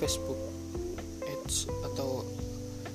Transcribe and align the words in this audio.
Facebook 0.00 0.40
Ads 1.28 1.68
atau 1.92 2.24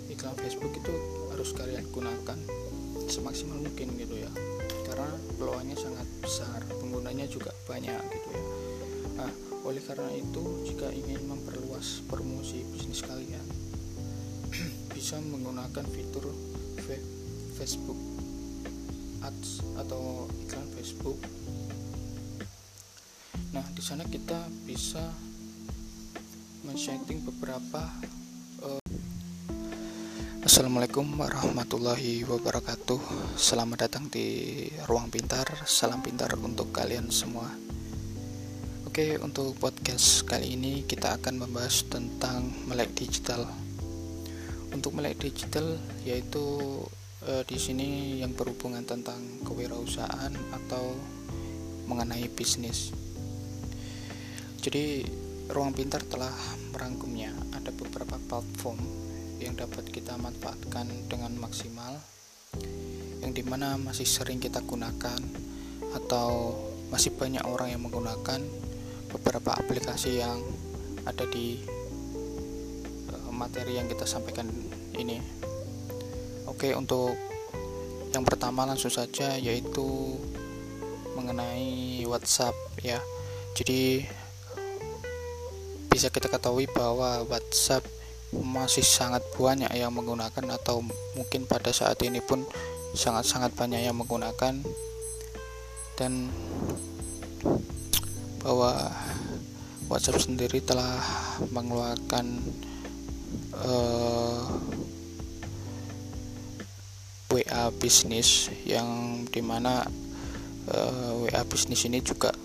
iklan 0.09 0.33
Facebook 0.41 0.73
itu 0.73 0.89
harus 1.29 1.53
kalian 1.53 1.85
gunakan 1.93 2.39
semaksimal 3.05 3.61
mungkin 3.61 3.93
gitu 3.93 4.25
ya. 4.25 4.31
Karena 4.89 5.13
peluangnya 5.37 5.77
sangat 5.77 6.09
besar 6.17 6.65
penggunanya 6.81 7.29
juga 7.29 7.53
banyak 7.69 8.01
gitu 8.09 8.29
ya. 8.33 8.43
Nah 9.21 9.31
oleh 9.69 9.85
karena 9.85 10.09
itu 10.17 10.65
jika 10.65 10.89
ingin 10.89 11.29
memperluas 11.29 12.01
promosi 12.09 12.65
bisnis 12.73 13.05
kalian 13.05 13.45
bisa 14.97 15.21
menggunakan 15.21 15.85
fitur 15.85 16.25
Facebook 17.53 17.97
Ads 19.21 19.61
atau 19.77 20.25
iklan 20.41 20.65
Facebook. 20.73 21.21
Nah 23.53 23.65
di 23.77 23.83
sana 23.85 24.01
kita 24.09 24.49
bisa 24.65 25.05
men-setting 26.85 27.25
beberapa 27.25 27.81
Assalamualaikum 30.45 31.17
warahmatullahi 31.17 32.21
wabarakatuh. 32.29 33.01
Selamat 33.33 33.89
datang 33.89 34.05
di 34.13 34.69
Ruang 34.85 35.09
Pintar. 35.09 35.49
Salam 35.65 36.05
pintar 36.05 36.37
untuk 36.37 36.69
kalian 36.69 37.09
semua. 37.09 37.49
Oke 38.85 39.17
untuk 39.17 39.57
podcast 39.57 40.29
kali 40.29 40.53
ini 40.53 40.85
kita 40.85 41.17
akan 41.17 41.41
membahas 41.49 41.89
tentang 41.89 42.53
melek 42.69 42.93
digital. 42.93 43.49
Untuk 44.69 44.93
melek 44.93 45.17
digital 45.17 45.81
yaitu 46.05 46.45
eh, 47.25 47.41
di 47.49 47.57
sini 47.57 48.21
yang 48.21 48.37
berhubungan 48.37 48.85
tentang 48.85 49.41
kewirausahaan 49.41 50.37
atau 50.53 50.93
mengenai 51.89 52.29
bisnis. 52.29 52.93
Jadi 54.61 55.25
Ruang 55.45 55.77
Pintar 55.77 56.01
telah 56.05 56.33
merangkumnya. 56.73 57.29
Ada 57.53 57.69
beberapa 57.69 58.17
platform 58.17 58.81
yang 59.37 59.53
dapat 59.53 59.85
kita 59.91 60.17
manfaatkan 60.17 60.89
dengan 61.05 61.35
maksimal 61.37 61.99
yang 63.21 63.33
di 63.33 63.43
mana 63.45 63.75
masih 63.75 64.05
sering 64.05 64.37
kita 64.37 64.61
gunakan 64.61 65.17
atau 65.97 66.53
masih 66.93 67.13
banyak 67.17 67.41
orang 67.45 67.73
yang 67.73 67.81
menggunakan 67.81 68.41
beberapa 69.09 69.57
aplikasi 69.57 70.21
yang 70.21 70.39
ada 71.05 71.25
di 71.29 71.61
uh, 73.09 73.31
materi 73.33 73.81
yang 73.81 73.89
kita 73.89 74.05
sampaikan 74.05 74.49
ini. 74.97 75.21
Oke 76.45 76.73
untuk 76.77 77.17
yang 78.13 78.23
pertama 78.23 78.63
langsung 78.63 78.93
saja 78.93 79.35
yaitu 79.35 80.15
mengenai 81.17 82.03
WhatsApp 82.05 82.55
ya. 82.79 83.01
Jadi 83.55 84.05
bisa 85.95 86.11
kita 86.11 86.27
ketahui 86.27 86.67
bahwa 86.67 87.23
WhatsApp 87.31 87.87
masih 88.35 88.83
sangat 88.83 89.23
banyak 89.39 89.71
yang 89.71 89.95
menggunakan 89.95 90.59
atau 90.59 90.83
mungkin 91.15 91.47
pada 91.47 91.71
saat 91.71 91.95
ini 92.03 92.19
pun 92.19 92.43
sangat-sangat 92.91 93.55
banyak 93.55 93.79
yang 93.79 93.95
menggunakan. 93.95 94.59
Dan 95.95 96.27
bahwa 98.43 98.91
WhatsApp 99.87 100.19
sendiri 100.19 100.59
telah 100.59 100.99
mengeluarkan 101.55 102.43
uh, 103.55 104.43
eh, 107.31 107.39
WA 107.39 107.71
bisnis 107.79 108.51
yang 108.67 109.23
di 109.31 109.39
mana 109.39 109.87
uh, 110.67 110.75
eh, 110.75 111.31
WA 111.31 111.41
bisnis 111.47 111.87
ini 111.87 112.03
juga 112.03 112.35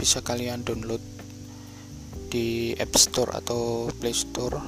bisa 0.00 0.24
kalian 0.24 0.64
download 0.64 1.13
di 2.34 2.74
App 2.74 2.98
Store 2.98 3.30
atau 3.30 3.86
Play 3.94 4.10
Store 4.10 4.58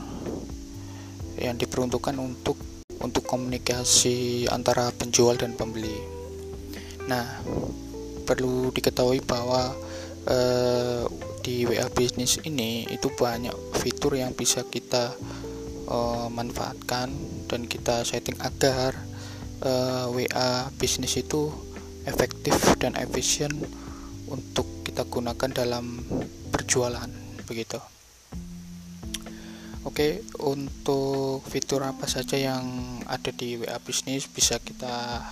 yang 1.34 1.59
diperuntukkan 1.59 2.14
untuk 2.14 2.55
untuk 3.03 3.27
komunikasi 3.27 4.47
antara 4.47 4.95
penjual 4.95 5.34
dan 5.34 5.58
pembeli. 5.58 5.98
Nah, 7.11 7.42
perlu 8.23 8.70
diketahui 8.70 9.18
bahwa 9.27 9.74
eh, 10.30 11.02
di 11.42 11.67
WA 11.67 11.90
bisnis 11.90 12.39
ini 12.46 12.86
itu 12.86 13.11
banyak 13.11 13.55
fitur 13.83 14.14
yang 14.14 14.30
bisa 14.30 14.63
kita 14.63 15.19
eh, 15.90 16.27
manfaatkan 16.30 17.11
dan 17.51 17.67
kita 17.67 18.07
setting 18.07 18.39
agar 18.46 18.95
eh, 19.67 20.07
WA 20.07 20.70
bisnis 20.79 21.19
itu 21.19 21.51
efektif 22.07 22.55
dan 22.79 22.95
efisien 22.95 23.51
untuk 24.30 24.86
kita 24.86 25.02
gunakan 25.02 25.51
dalam 25.51 26.02
perjualan 26.55 27.26
begitu. 27.46 27.79
Oke, 29.86 30.27
untuk 30.42 31.46
fitur 31.46 31.86
apa 31.86 32.11
saja 32.11 32.34
yang 32.34 32.67
ada 33.07 33.30
di 33.30 33.55
WA 33.55 33.79
Bisnis 33.79 34.27
bisa 34.27 34.58
kita 34.58 35.23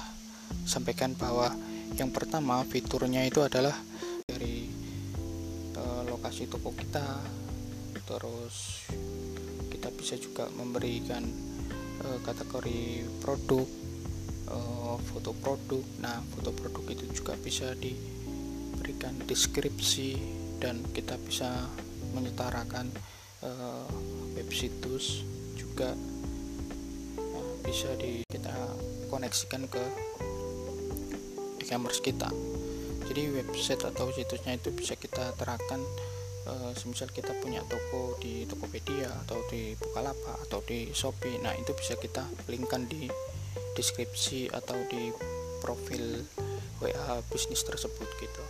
sampaikan 0.62 1.19
bahwa 1.19 1.50
yang 1.98 2.14
pertama 2.14 2.62
fiturnya 2.62 3.26
itu 3.26 3.42
adalah 3.42 3.75
dari 4.22 4.70
e, 5.75 5.82
lokasi 6.06 6.47
toko 6.47 6.70
kita, 6.70 7.19
terus 8.06 8.86
kita 9.75 9.91
bisa 9.91 10.14
juga 10.22 10.46
memberikan 10.54 11.26
e, 11.98 12.06
kategori 12.22 13.10
produk, 13.19 13.66
e, 14.54 14.58
foto 15.10 15.34
produk. 15.34 15.82
Nah, 15.98 16.22
foto 16.31 16.54
produk 16.54 16.94
itu 16.94 17.10
juga 17.10 17.34
bisa 17.34 17.75
diberikan 17.75 19.19
deskripsi 19.26 20.14
dan 20.62 20.78
kita 20.94 21.19
bisa 21.19 21.66
menyetarakan 22.14 22.86
uh, 23.42 23.91
web 24.38 24.48
situs 24.54 25.26
juga 25.58 25.92
uh, 27.19 27.54
bisa 27.66 27.91
di 27.98 28.22
kita 28.30 28.54
koneksikan 29.10 29.66
ke 29.66 29.82
e-commerce 31.60 31.98
kita. 31.98 32.30
Jadi 33.04 33.22
website 33.36 33.84
atau 33.84 34.08
situsnya 34.14 34.56
itu 34.56 34.72
bisa 34.72 34.97
kita 34.97 35.36
terapkan 35.36 35.82
uh, 36.48 36.72
semisal 36.72 37.10
kita 37.12 37.36
punya 37.42 37.60
toko 37.69 38.16
di 38.22 38.48
Tokopedia 38.48 39.12
atau 39.26 39.42
di 39.52 39.76
Bukalapak 39.76 40.48
atau 40.48 40.64
di 40.64 40.88
Shopee. 40.94 41.42
Nah 41.42 41.52
itu 41.58 41.76
bisa 41.76 41.98
kita 42.00 42.25
linkkan 42.48 42.88
di 42.88 43.10
deskripsi 43.76 44.54
atau 44.54 44.78
di 44.88 45.10
profil 45.60 46.25
WA 46.81 47.20
bisnis 47.28 47.64
tersebut 47.64 48.08
gitu. 48.22 48.44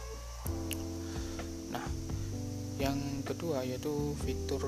Yang 2.75 3.14
kedua 3.25 3.65
yaitu 3.65 4.13
fitur 4.23 4.63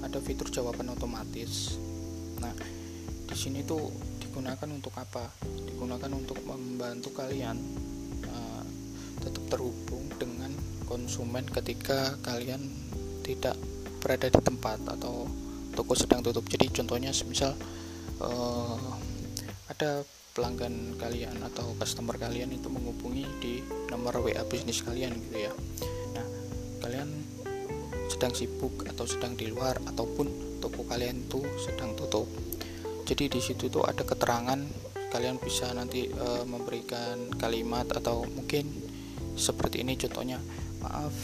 ada 0.00 0.18
fitur 0.18 0.48
jawaban 0.48 0.90
otomatis. 0.90 1.76
Nah 2.40 2.52
di 3.26 3.36
sini 3.36 3.60
tuh 3.62 3.92
digunakan 4.18 4.68
untuk 4.72 4.96
apa? 4.96 5.28
Digunakan 5.44 6.10
untuk 6.16 6.40
membantu 6.48 7.12
kalian 7.12 7.56
uh, 8.26 8.64
tetap 9.20 9.44
terhubung 9.52 10.08
dengan 10.16 10.50
konsumen 10.88 11.44
ketika 11.46 12.16
kalian 12.24 12.64
tidak 13.20 13.58
berada 14.00 14.30
di 14.30 14.40
tempat 14.40 14.80
atau 14.86 15.28
toko 15.76 15.92
sedang 15.92 16.24
tutup. 16.24 16.48
Jadi 16.48 16.72
contohnya 16.72 17.12
semisal 17.12 17.52
uh, 18.24 18.80
ada 19.68 20.00
pelanggan 20.36 21.00
kalian 21.00 21.40
atau 21.48 21.72
customer 21.80 22.20
kalian 22.20 22.52
itu 22.52 22.68
menghubungi 22.68 23.24
di 23.40 23.64
nomor 23.88 24.20
WA 24.20 24.44
bisnis 24.44 24.84
kalian 24.84 25.16
gitu 25.16 25.48
ya 25.48 25.52
kalian 26.86 27.10
sedang 28.06 28.30
sibuk 28.30 28.86
atau 28.86 29.04
sedang 29.04 29.34
di 29.34 29.50
luar 29.50 29.82
ataupun 29.90 30.58
toko 30.62 30.86
kalian 30.86 31.26
tuh 31.26 31.42
sedang 31.58 31.98
tutup. 31.98 32.30
Jadi 33.02 33.26
di 33.26 33.40
situ 33.42 33.66
tuh 33.66 33.82
ada 33.82 34.06
keterangan 34.06 34.58
kalian 35.10 35.38
bisa 35.42 35.70
nanti 35.74 36.06
e, 36.10 36.28
memberikan 36.46 37.30
kalimat 37.38 37.86
atau 37.94 38.26
mungkin 38.26 38.66
seperti 39.36 39.82
ini 39.84 39.94
contohnya 39.98 40.42
maaf 40.82 41.14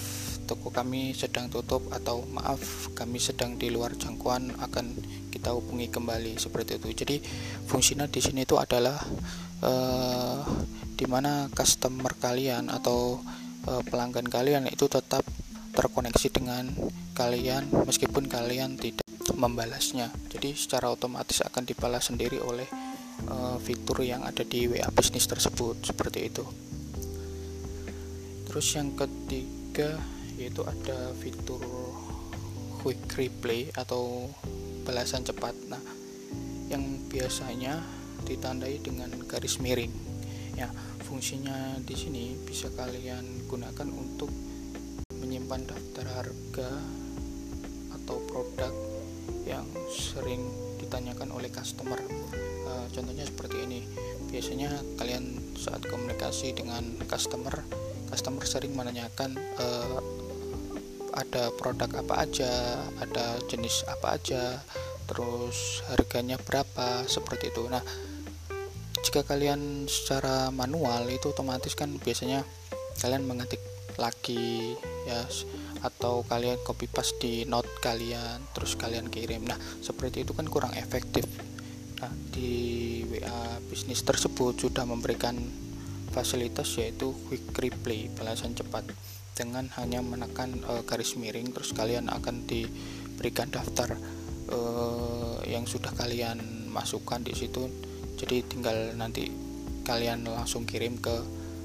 toko 0.47 0.69
kami 0.75 1.15
sedang 1.15 1.49
tutup 1.49 1.87
atau 1.95 2.27
maaf 2.29 2.93
kami 2.93 3.23
sedang 3.23 3.57
di 3.57 3.71
luar 3.71 3.95
jangkauan 3.95 4.53
akan 4.59 4.93
kita 5.31 5.55
hubungi 5.55 5.89
kembali 5.91 6.39
seperti 6.39 6.77
itu. 6.83 6.89
Jadi 6.93 7.17
fungsinya 7.67 8.11
di 8.11 8.21
sini 8.21 8.43
itu 8.43 8.59
adalah 8.59 8.99
e, 9.63 9.73
di 10.99 11.07
mana 11.09 11.51
customer 11.51 12.15
kalian 12.19 12.71
atau 12.71 13.23
e, 13.67 13.73
pelanggan 13.87 14.29
kalian 14.29 14.69
itu 14.71 14.87
tetap 14.87 15.23
terkoneksi 15.73 16.29
dengan 16.29 16.69
kalian 17.17 17.69
meskipun 17.89 18.29
kalian 18.29 18.77
tidak 18.77 19.05
membalasnya. 19.33 20.13
Jadi 20.29 20.53
secara 20.53 20.93
otomatis 20.93 21.41
akan 21.41 21.65
dibalas 21.65 22.13
sendiri 22.13 22.39
oleh 22.39 22.69
uh, 23.29 23.57
fitur 23.59 24.05
yang 24.05 24.23
ada 24.23 24.45
di 24.45 24.69
WA 24.69 24.89
bisnis 24.93 25.25
tersebut 25.25 25.81
seperti 25.83 26.29
itu. 26.29 26.45
Terus 28.49 28.67
yang 28.77 28.93
ketiga 28.93 29.97
yaitu 30.37 30.65
ada 30.65 31.13
fitur 31.17 31.63
quick 32.83 33.01
replay 33.17 33.73
atau 33.73 34.29
balasan 34.85 35.25
cepat. 35.25 35.57
Nah 35.73 35.81
yang 36.69 37.09
biasanya 37.09 37.81
ditandai 38.29 38.81
dengan 38.81 39.13
garis 39.25 39.61
miring. 39.61 39.93
Ya 40.53 40.69
fungsinya 41.09 41.81
di 41.81 41.97
sini 41.97 42.37
bisa 42.45 42.69
kalian 42.73 43.49
gunakan 43.49 43.89
untuk 43.89 44.29
menyimpan 45.53 45.69
daftar 45.69 46.07
harga 46.17 46.71
atau 48.01 48.17
ditanyakan 50.81 51.29
oleh 51.37 51.53
customer. 51.53 52.01
Uh, 52.65 52.89
contohnya 52.89 53.29
seperti 53.29 53.69
ini. 53.69 53.85
Biasanya 54.33 54.73
kalian 54.97 55.53
saat 55.53 55.85
komunikasi 55.85 56.57
dengan 56.57 56.97
customer 57.05 57.61
customer 58.09 58.45
sering 58.49 58.73
menanyakan 58.73 59.37
uh, 59.61 60.01
ada 61.13 61.53
produk 61.61 62.01
apa 62.01 62.25
aja 62.25 62.53
ada 63.01 63.37
jenis 63.49 63.85
apa 63.85 64.17
aja 64.17 64.57
terus 65.05 65.85
harganya 65.93 66.41
berapa 66.41 67.05
seperti 67.05 67.53
itu. 67.53 67.69
Nah 67.69 67.85
jika 69.05 69.21
kalian 69.21 69.85
secara 69.85 70.49
manual 70.49 71.05
itu 71.13 71.29
otomatis 71.29 71.77
kan 71.77 71.93
biasanya 72.01 72.41
kalian 73.05 73.29
mengetik 73.29 73.61
lagi 74.01 74.77
ya 75.07 75.27
atau 75.83 76.23
kalian 76.23 76.63
copy 76.63 76.87
paste 76.87 77.19
di 77.19 77.43
note 77.43 77.69
kalian 77.83 78.39
terus 78.55 78.79
kalian 78.79 79.11
kirim. 79.11 79.43
Nah 79.43 79.59
seperti 79.83 80.23
itu 80.23 80.33
kan 80.33 80.47
kurang 80.47 80.73
efektif. 80.79 81.27
Nah 81.99 82.13
di 82.31 83.03
WA 83.11 83.59
bisnis 83.67 84.07
tersebut 84.07 84.59
sudah 84.59 84.87
memberikan 84.87 85.39
fasilitas 86.15 86.69
yaitu 86.79 87.17
quick 87.27 87.51
reply 87.57 88.07
balasan 88.15 88.55
cepat 88.55 88.85
dengan 89.33 89.67
hanya 89.81 90.05
menekan 90.05 90.61
e, 90.61 90.73
garis 90.85 91.17
miring 91.17 91.51
terus 91.57 91.73
kalian 91.73 92.13
akan 92.13 92.45
diberikan 92.45 93.49
daftar 93.49 93.97
e, 94.47 94.59
yang 95.49 95.65
sudah 95.65 95.91
kalian 95.97 96.69
masukkan 96.69 97.19
di 97.25 97.33
situ. 97.33 97.67
Jadi 98.21 98.45
tinggal 98.47 98.95
nanti 98.95 99.33
kalian 99.83 100.29
langsung 100.29 100.63
kirim 100.63 101.01
ke 101.01 101.17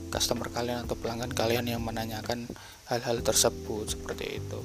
customer 0.10 0.50
kalian 0.50 0.88
atau 0.88 0.96
pelanggan 0.98 1.30
kalian 1.30 1.68
yang 1.68 1.84
menanyakan 1.84 2.48
hal-hal 2.88 3.20
tersebut 3.20 3.96
seperti 3.96 4.40
itu. 4.40 4.60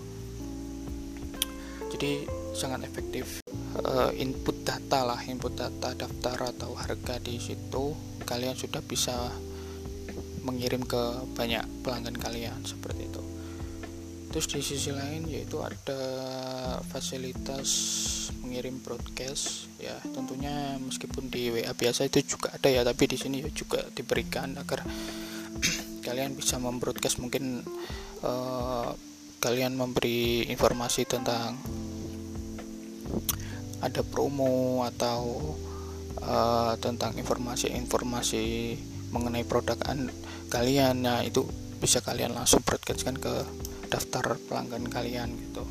Jadi 1.92 2.24
sangat 2.56 2.88
efektif 2.88 3.42
uh, 3.84 4.10
input 4.16 4.64
data 4.64 5.04
lah 5.04 5.20
input 5.28 5.52
data 5.56 5.92
daftar 5.92 6.54
atau 6.56 6.72
harga 6.78 7.19
di 7.20 7.36
situ. 7.36 7.92
Kalian 8.22 8.56
sudah 8.56 8.80
bisa 8.80 9.12
mengirim 10.42 10.82
ke 10.82 11.26
banyak 11.34 11.62
pelanggan 11.82 12.16
kalian 12.16 12.62
seperti 12.64 13.10
itu. 13.10 13.22
Terus 14.32 14.46
di 14.48 14.60
sisi 14.64 14.90
lain 14.96 15.28
yaitu 15.28 15.60
ada 15.60 16.00
fasilitas 16.88 17.69
mengirim 18.40 18.80
broadcast 18.80 19.69
ya. 19.76 19.98
Tentunya 20.08 20.80
meskipun 20.80 21.28
di 21.28 21.52
WA 21.52 21.76
biasa 21.76 22.08
itu 22.08 22.38
juga 22.38 22.54
ada 22.56 22.69
ya 22.72 22.80
tapi 22.80 23.04
di 23.10 23.20
sini 23.20 23.44
juga 23.52 23.84
diberikan 23.92 24.56
agar 24.56 24.88
kalian 26.06 26.32
bisa 26.32 26.56
membroadcast 26.56 27.20
mungkin 27.20 27.60
uh, 28.22 28.94
kalian 29.42 29.74
memberi 29.74 30.46
informasi 30.46 31.02
tentang 31.06 31.58
ada 33.82 34.02
promo 34.06 34.86
atau 34.86 35.54
uh, 36.22 36.78
tentang 36.78 37.19
informasi-informasi 37.19 38.78
mengenai 39.10 39.42
produk 39.42 39.76
kalian. 40.48 41.02
Nah 41.02 41.26
itu 41.26 41.42
bisa 41.82 41.98
kalian 41.98 42.38
langsung 42.38 42.62
broadcastkan 42.62 43.19
ke 43.19 43.42
daftar 43.90 44.38
pelanggan 44.46 44.86
kalian 44.86 45.34
gitu. 45.34 45.66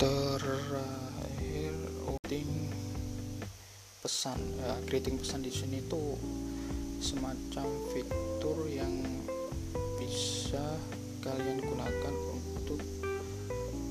Terakhir 0.00 1.76
greeting 2.24 2.72
pesan 4.00 4.40
ya 4.56 4.80
greeting 4.88 5.20
pesan 5.20 5.44
di 5.44 5.52
sini 5.52 5.84
tuh 5.84 6.16
semacam 7.00 7.66
fitur 7.96 8.68
yang 8.68 8.92
bisa 9.96 10.76
kalian 11.24 11.64
gunakan 11.64 12.14
untuk 12.36 12.80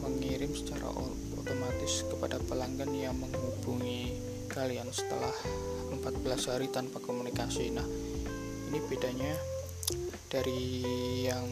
mengirim 0.05 0.53
secara 0.53 0.93
otomatis 1.33 2.05
kepada 2.05 2.37
pelanggan 2.45 2.93
yang 2.93 3.17
menghubungi 3.17 4.13
kalian 4.45 4.93
setelah 4.93 5.33
14 5.89 6.49
hari 6.53 6.69
tanpa 6.69 7.01
komunikasi. 7.01 7.73
Nah 7.73 7.85
ini 8.69 8.77
bedanya 8.85 9.33
dari 10.29 10.85
yang 11.25 11.49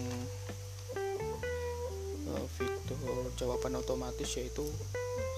uh, 2.30 2.45
fitur 2.53 3.33
jawaban 3.33 3.81
otomatis 3.81 4.30
yaitu 4.38 4.65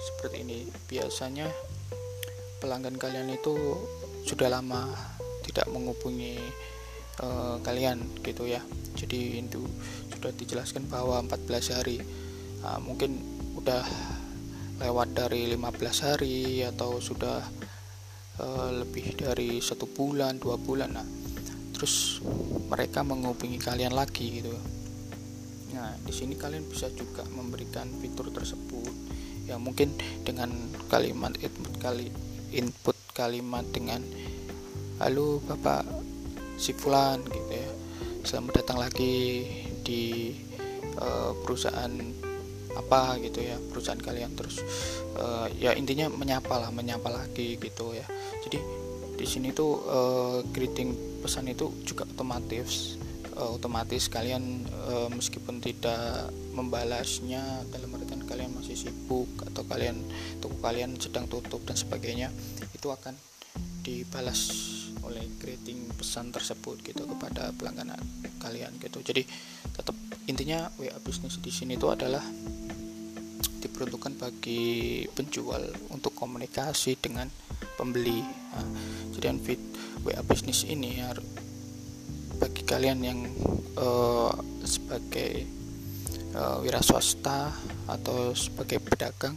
seperti 0.04 0.44
ini. 0.44 0.68
Biasanya 0.84 1.48
pelanggan 2.60 3.00
kalian 3.00 3.32
itu 3.32 3.56
sudah 4.28 4.52
lama 4.52 5.16
tidak 5.50 5.66
menghubungi 5.68 6.38
uh, 7.20 7.58
kalian 7.60 8.06
gitu 8.22 8.46
ya. 8.46 8.62
Jadi 8.94 9.42
itu 9.42 9.62
sudah 10.14 10.30
dijelaskan 10.34 10.86
bahwa 10.86 11.20
14 11.26 11.76
hari 11.76 11.98
uh, 12.62 12.78
mungkin 12.78 13.18
udah 13.58 13.84
lewat 14.80 15.12
dari 15.12 15.52
15 15.52 16.06
hari 16.06 16.64
atau 16.64 17.02
sudah 17.02 17.44
uh, 18.40 18.70
lebih 18.72 19.12
dari 19.18 19.60
satu 19.60 19.84
bulan 19.84 20.40
dua 20.40 20.56
bulan 20.56 20.96
nah 20.96 21.06
terus 21.76 22.20
mereka 22.68 23.00
menghubungi 23.00 23.56
kalian 23.56 23.96
lagi 23.96 24.44
gitu. 24.44 24.52
Nah 25.72 25.96
di 26.04 26.12
sini 26.12 26.36
kalian 26.36 26.68
bisa 26.68 26.92
juga 26.92 27.24
memberikan 27.32 27.88
fitur 28.04 28.28
tersebut. 28.28 28.92
Ya 29.48 29.56
mungkin 29.56 29.96
dengan 30.20 30.52
kalimat 30.92 31.32
input 31.40 31.72
kali 31.80 32.12
input 32.52 32.96
kalimat 33.16 33.64
dengan 33.72 34.04
halo 35.00 35.40
bapak 35.48 35.80
si 36.60 36.76
fulan 36.76 37.24
gitu 37.32 37.56
ya 37.56 37.72
selamat 38.20 38.52
datang 38.60 38.84
lagi 38.84 39.48
di 39.80 40.36
uh, 41.00 41.32
perusahaan 41.40 41.88
apa 42.76 43.16
gitu 43.24 43.40
ya 43.40 43.56
perusahaan 43.72 43.96
kalian. 43.96 44.36
Terus 44.36 44.60
uh, 45.16 45.48
ya 45.56 45.72
intinya 45.72 46.12
menyapa 46.12 46.52
lah 46.60 46.68
menyapa 46.68 47.08
lagi 47.08 47.56
gitu 47.56 47.96
ya. 47.96 48.04
Jadi 48.44 48.60
di 49.16 49.24
sini 49.24 49.56
tuh 49.56 49.72
uh, 49.88 50.38
greeting 50.52 50.92
pesan 51.24 51.48
itu 51.48 51.72
juga 51.88 52.04
otomatis 52.04 53.00
uh, 53.40 53.56
otomatis 53.56 54.04
kalian 54.12 54.68
uh, 54.84 55.08
meskipun 55.08 55.64
tidak 55.64 56.28
membalasnya 56.52 57.64
dalam 57.72 57.96
artian 57.96 58.20
kalian 58.28 58.52
masih 58.52 58.76
sibuk 58.76 59.32
atau 59.48 59.64
kalian 59.64 59.96
toko 60.44 60.60
kalian 60.60 61.00
sedang 61.00 61.24
tutup 61.24 61.64
dan 61.64 61.76
sebagainya 61.76 62.28
itu 62.76 62.88
akan 62.92 63.16
dibalas 63.80 64.79
oleh 65.06 65.24
greeting 65.40 65.90
pesan 65.96 66.30
tersebut 66.34 66.80
gitu 66.84 67.06
kepada 67.06 67.54
pelanggan 67.54 67.94
kalian 68.40 68.74
gitu. 68.80 69.00
Jadi 69.04 69.22
tetap 69.74 69.94
intinya 70.26 70.70
WA 70.80 70.96
bisnis 71.02 71.38
di 71.38 71.52
sini 71.52 71.76
itu 71.76 71.88
adalah 71.88 72.22
diperuntukkan 73.60 74.16
bagi 74.16 75.04
penjual 75.12 75.60
untuk 75.92 76.16
komunikasi 76.16 76.96
dengan 76.96 77.28
pembeli. 77.76 78.24
Nah, 78.24 78.66
jadi 79.12 79.36
fit 79.40 79.60
WA 80.04 80.24
bisnis 80.24 80.64
ini 80.64 81.00
harus 81.04 81.24
bagi 82.40 82.64
kalian 82.64 82.98
yang 83.04 83.20
uh, 83.76 84.32
sebagai 84.64 85.44
uh, 86.32 86.64
wira 86.64 86.80
swasta 86.80 87.52
atau 87.84 88.32
sebagai 88.32 88.80
pedagang 88.80 89.36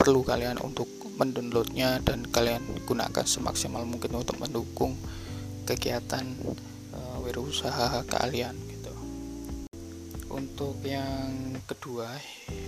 perlu 0.00 0.24
kalian 0.24 0.56
untuk 0.64 1.03
mendownloadnya 1.14 2.02
dan 2.02 2.26
kalian 2.28 2.62
gunakan 2.84 3.26
semaksimal 3.26 3.86
mungkin 3.86 4.14
untuk 4.18 4.38
mendukung 4.42 4.98
kegiatan 5.64 6.26
uh, 6.94 7.18
wirausaha 7.22 8.04
kalian 8.06 8.54
gitu. 8.68 8.92
Untuk 10.34 10.82
yang 10.82 11.54
kedua, 11.70 12.10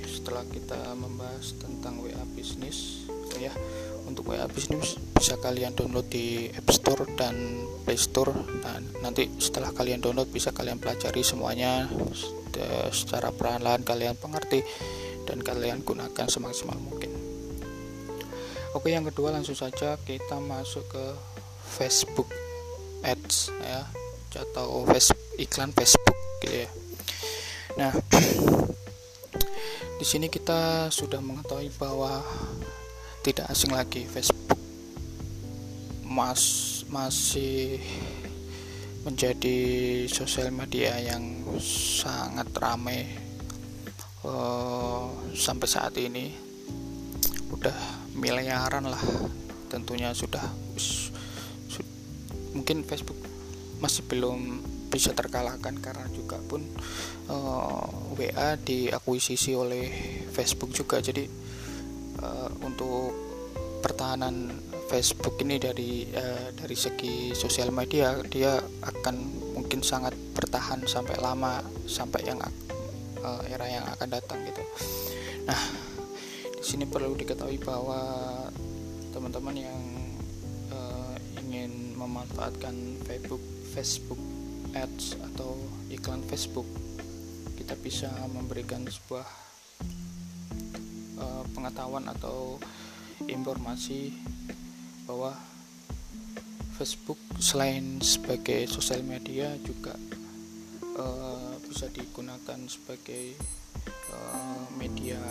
setelah 0.06 0.46
kita 0.46 0.94
membahas 0.94 1.58
tentang 1.58 1.98
WA 1.98 2.22
bisnis, 2.38 3.10
ya 3.36 3.52
untuk 4.06 4.30
WA 4.30 4.46
bisnis 4.46 4.96
bisa 5.18 5.34
kalian 5.42 5.74
download 5.74 6.06
di 6.06 6.48
App 6.54 6.70
Store 6.70 7.04
dan 7.18 7.66
Play 7.82 7.98
Store 7.98 8.32
dan 8.62 8.86
nanti 9.02 9.26
setelah 9.42 9.74
kalian 9.74 9.98
download 9.98 10.30
bisa 10.30 10.54
kalian 10.54 10.78
pelajari 10.78 11.26
semuanya 11.26 11.90
secara 12.94 13.34
perlahan 13.34 13.84
kalian 13.84 14.16
mengerti 14.16 14.64
dan 15.28 15.42
kalian 15.42 15.82
gunakan 15.82 16.24
semaksimal 16.30 16.78
mungkin 16.80 17.05
oke 18.76 18.92
yang 18.92 19.08
kedua 19.08 19.32
langsung 19.32 19.56
saja 19.56 19.96
kita 20.04 20.36
masuk 20.36 20.84
ke 20.92 21.04
Facebook 21.64 22.28
Ads 23.00 23.48
ya. 23.64 23.88
Atau 24.36 24.84
Facebook, 24.84 25.24
iklan 25.40 25.72
Facebook 25.72 26.16
gitu 26.44 26.68
ya. 26.68 26.70
Nah 27.80 27.92
di 29.96 30.04
sini 30.04 30.28
kita 30.28 30.92
sudah 30.92 31.24
mengetahui 31.24 31.72
bahwa 31.80 32.20
tidak 33.24 33.48
asing 33.48 33.72
lagi 33.72 34.04
Facebook 34.04 34.60
mas 36.04 36.84
masih 36.92 37.80
menjadi 39.08 39.58
sosial 40.04 40.52
media 40.52 41.00
yang 41.00 41.44
sangat 41.64 42.48
ramai 42.60 43.08
uh, 44.20 45.08
sampai 45.32 45.64
saat 45.64 45.96
ini. 45.96 46.36
Udah 47.48 47.95
miliaran 48.16 48.88
lah 48.88 49.02
tentunya 49.68 50.10
sudah 50.16 50.42
su, 50.76 51.12
mungkin 52.56 52.82
Facebook 52.88 53.18
masih 53.78 54.08
belum 54.08 54.64
bisa 54.88 55.12
terkalahkan 55.12 55.76
karena 55.82 56.08
juga 56.14 56.40
pun 56.40 56.64
uh, 57.28 57.84
eh, 58.16 58.32
WA 58.32 58.56
diakuisisi 58.56 59.52
oleh 59.52 59.92
Facebook 60.32 60.72
juga 60.72 61.04
jadi 61.04 61.28
uh, 62.24 62.50
untuk 62.64 63.12
pertahanan 63.84 64.56
Facebook 64.88 65.36
ini 65.44 65.60
dari 65.60 66.08
uh, 66.14 66.48
dari 66.56 66.76
segi 66.78 67.36
sosial 67.36 67.74
media 67.74 68.16
dia 68.24 68.56
akan 68.62 69.16
mungkin 69.58 69.84
sangat 69.84 70.16
bertahan 70.32 70.86
sampai 70.88 71.18
lama 71.20 71.60
sampai 71.84 72.24
yang 72.24 72.40
uh, 73.20 73.42
era 73.50 73.66
yang 73.66 73.84
akan 73.98 74.08
datang 74.08 74.38
gitu. 74.46 74.62
Nah, 75.44 75.60
sini 76.66 76.82
perlu 76.82 77.14
diketahui 77.14 77.62
bahwa 77.62 78.02
teman-teman 79.14 79.54
yang 79.54 79.82
uh, 80.74 81.14
ingin 81.46 81.94
memanfaatkan 81.94 82.74
Facebook 83.06 83.38
Facebook 83.70 84.18
Ads 84.74 85.14
atau 85.30 85.54
iklan 85.94 86.26
Facebook 86.26 86.66
kita 87.54 87.78
bisa 87.78 88.10
memberikan 88.34 88.82
sebuah 88.82 89.22
uh, 91.22 91.46
pengetahuan 91.54 92.10
atau 92.10 92.58
informasi 93.30 94.10
bahwa 95.06 95.38
Facebook 96.74 97.22
selain 97.38 98.02
sebagai 98.02 98.66
sosial 98.66 99.06
media 99.06 99.54
juga 99.62 99.94
uh, 100.98 101.54
bisa 101.62 101.86
digunakan 101.94 102.58
sebagai 102.66 103.38
uh, 104.10 104.66
media 104.74 105.22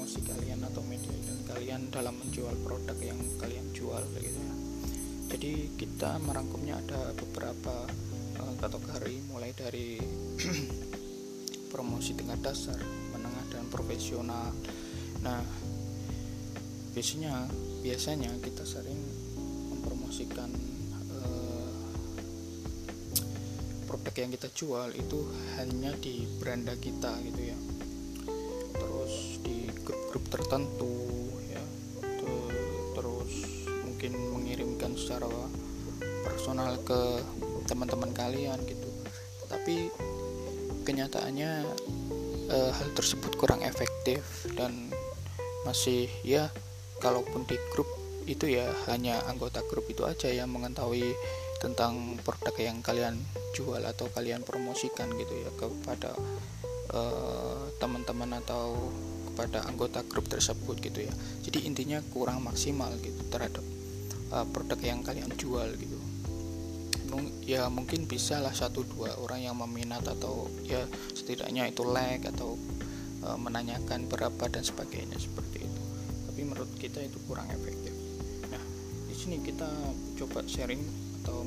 promosi 0.00 0.26
kalian 0.26 0.49
atau 0.70 0.82
media 0.86 1.12
dan 1.26 1.38
kalian 1.50 1.82
dalam 1.90 2.14
menjual 2.22 2.54
produk 2.62 2.96
yang 3.02 3.18
kalian 3.42 3.66
jual 3.74 4.02
gitu 4.16 4.38
ya. 4.38 4.54
Jadi 5.30 5.52
kita 5.78 6.18
merangkumnya 6.22 6.78
ada 6.78 7.14
beberapa 7.14 7.86
uh, 8.38 8.54
kategori 8.58 9.14
mulai 9.30 9.54
dari 9.54 9.98
promosi 11.72 12.14
tingkat 12.18 12.42
dasar, 12.42 12.78
menengah 13.14 13.46
dan 13.50 13.66
profesional. 13.70 14.50
Nah, 15.22 15.42
biasanya 16.90 17.46
biasanya 17.80 18.30
kita 18.42 18.66
sering 18.66 18.98
mempromosikan 19.70 20.50
uh, 21.14 21.70
produk 23.86 24.14
yang 24.18 24.30
kita 24.34 24.48
jual 24.50 24.88
itu 24.94 25.18
hanya 25.58 25.94
di 26.02 26.26
beranda 26.42 26.74
kita 26.78 27.14
gitu 27.22 27.54
ya 27.54 27.58
terus 28.80 29.36
di 29.44 29.59
tertentu 30.30 30.94
ya. 31.50 31.62
Terus 32.96 33.32
mungkin 33.84 34.12
mengirimkan 34.38 34.96
secara 34.96 35.28
personal 36.24 36.78
ke 36.86 37.20
teman-teman 37.66 38.14
kalian 38.14 38.58
gitu. 38.64 38.88
Tapi 39.50 39.90
kenyataannya 40.86 41.66
uh, 42.50 42.70
hal 42.74 42.88
tersebut 42.96 43.36
kurang 43.36 43.62
efektif 43.62 44.48
dan 44.56 44.90
masih 45.62 46.08
ya 46.24 46.48
kalaupun 46.98 47.44
di 47.44 47.56
grup 47.72 47.86
itu 48.24 48.46
ya 48.48 48.68
hanya 48.88 49.20
anggota 49.28 49.64
grup 49.66 49.88
itu 49.88 50.04
aja 50.04 50.28
yang 50.28 50.52
mengetahui 50.52 51.16
tentang 51.60 52.16
produk 52.24 52.56
yang 52.56 52.80
kalian 52.80 53.20
jual 53.52 53.80
atau 53.84 54.08
kalian 54.16 54.40
promosikan 54.40 55.12
gitu 55.20 55.34
ya 55.44 55.50
kepada 55.60 56.16
uh, 56.94 57.68
teman-teman 57.76 58.40
atau 58.40 58.76
kepada 59.40 59.64
anggota 59.64 60.04
grup 60.04 60.28
tersebut 60.28 60.84
gitu 60.84 61.08
ya. 61.08 61.14
Jadi 61.40 61.64
intinya 61.64 61.96
kurang 62.12 62.44
maksimal 62.44 62.92
gitu 63.00 63.24
terhadap 63.32 63.64
uh, 64.36 64.44
produk 64.52 64.76
yang 64.84 65.00
kalian 65.00 65.32
jual 65.40 65.64
gitu. 65.80 65.96
Ya 67.48 67.66
mungkin 67.72 68.04
bisa 68.04 68.36
lah 68.38 68.52
satu 68.52 68.84
dua 68.84 69.16
orang 69.16 69.42
yang 69.48 69.56
meminat 69.56 70.04
atau 70.04 70.46
ya 70.62 70.84
setidaknya 71.16 71.72
itu 71.72 71.82
like 71.88 72.28
atau 72.28 72.60
uh, 73.24 73.34
menanyakan 73.40 74.06
berapa 74.12 74.44
dan 74.52 74.60
sebagainya 74.60 75.16
seperti 75.16 75.64
itu. 75.64 75.82
Tapi 76.28 76.40
menurut 76.44 76.70
kita 76.76 77.00
itu 77.00 77.16
kurang 77.24 77.48
efektif. 77.48 77.96
Nah 78.52 78.60
di 79.08 79.16
sini 79.16 79.40
kita 79.40 79.66
coba 80.20 80.44
sharing 80.44 80.84
atau 81.24 81.42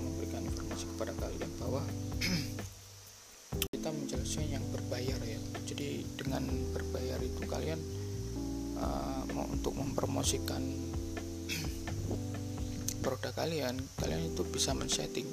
kalian 13.43 13.75
kalian 14.00 14.31
itu 14.31 14.47
bisa 14.47 14.71
men-setting 14.71 15.27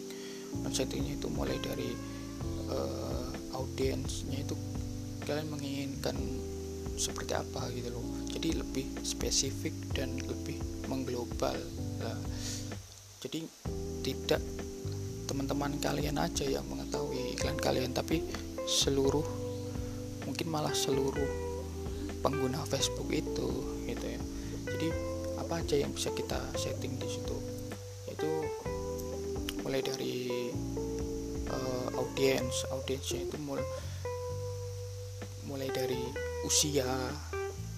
men-settingnya 0.67 1.15
itu 1.15 1.31
mulai 1.31 1.55
dari 1.63 1.95
uh, 2.67 3.31
audiensnya 3.55 4.43
itu 4.43 4.59
kalian 5.23 5.47
menginginkan 5.47 6.19
seperti 6.99 7.39
apa 7.39 7.71
gitu 7.73 7.95
loh. 7.95 8.03
Jadi 8.29 8.59
lebih 8.59 8.87
spesifik 9.07 9.73
dan 9.95 10.19
lebih 10.27 10.59
mengglobal 10.91 11.55
nah, 12.03 12.19
jadi 13.23 13.47
tidak 14.03 14.43
teman-teman 15.31 15.79
kalian 15.79 16.19
aja 16.19 16.43
yang 16.51 16.67
mengetahui 16.67 17.39
iklan 17.39 17.55
kalian 17.63 17.95
tapi 17.95 18.27
seluruh 18.67 19.25
mungkin 20.27 20.47
malah 20.51 20.75
seluruh 20.75 21.31
pengguna 22.27 22.59
Facebook 22.67 23.07
itu 23.15 23.49
gitu 23.87 24.05
ya. 24.05 24.21
Jadi 24.67 24.89
apa 25.39 25.63
aja 25.63 25.79
yang 25.79 25.95
bisa 25.95 26.11
kita 26.11 26.43
setting 26.59 26.99
di 26.99 27.07
situ? 27.07 27.31
itu 27.31 27.40
mulai 29.71 29.87
dari 29.87 30.51
uh, 31.47 31.89
audiens 31.95 32.67
audiensnya 32.75 33.23
itu 33.23 33.39
mulai 33.39 33.63
mulai 35.47 35.71
dari 35.71 36.11
usia 36.43 36.91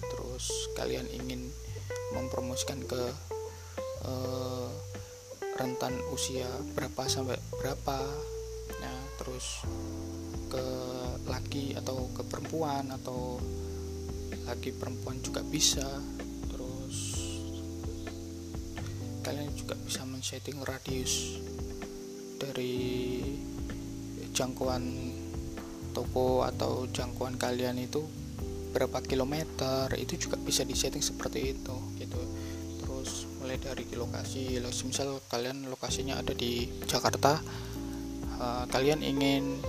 terus 0.01 0.73
kalian 0.73 1.05
ingin 1.13 1.53
mempromosikan 2.17 2.81
ke 2.81 3.03
uh, 4.09 4.73
rentan 5.61 5.93
usia 6.09 6.49
berapa 6.73 7.05
sampai 7.05 7.37
berapa. 7.61 8.01
Ya 8.81 8.93
terus 9.21 9.61
ke 10.49 10.65
laki 11.29 11.77
atau 11.77 12.09
ke 12.17 12.25
perempuan 12.25 12.89
atau 12.89 13.37
laki 14.49 14.73
perempuan 14.73 15.21
juga 15.21 15.45
bisa. 15.45 15.85
Terus 16.49 16.97
kalian 19.21 19.53
juga 19.53 19.77
bisa 19.77 20.01
men-setting 20.09 20.57
radius 20.65 21.37
dari 22.43 23.23
jangkauan 24.33 24.83
toko 25.93 26.41
atau 26.43 26.89
jangkauan 26.89 27.37
kalian 27.37 27.77
itu 27.77 28.01
berapa 28.73 29.05
kilometer 29.05 29.93
itu 29.93 30.17
juga 30.17 30.41
bisa 30.41 30.65
disetting 30.65 31.05
seperti 31.05 31.53
itu 31.53 31.75
gitu. 32.01 32.17
Terus 32.81 33.29
mulai 33.37 33.61
dari 33.61 33.85
lokasi 33.93 34.57
misal 34.89 35.21
kalian 35.29 35.69
lokasinya 35.69 36.17
ada 36.17 36.33
di 36.33 36.65
Jakarta 36.89 37.37
uh, 38.41 38.65
kalian 38.73 39.05
ingin 39.05 39.61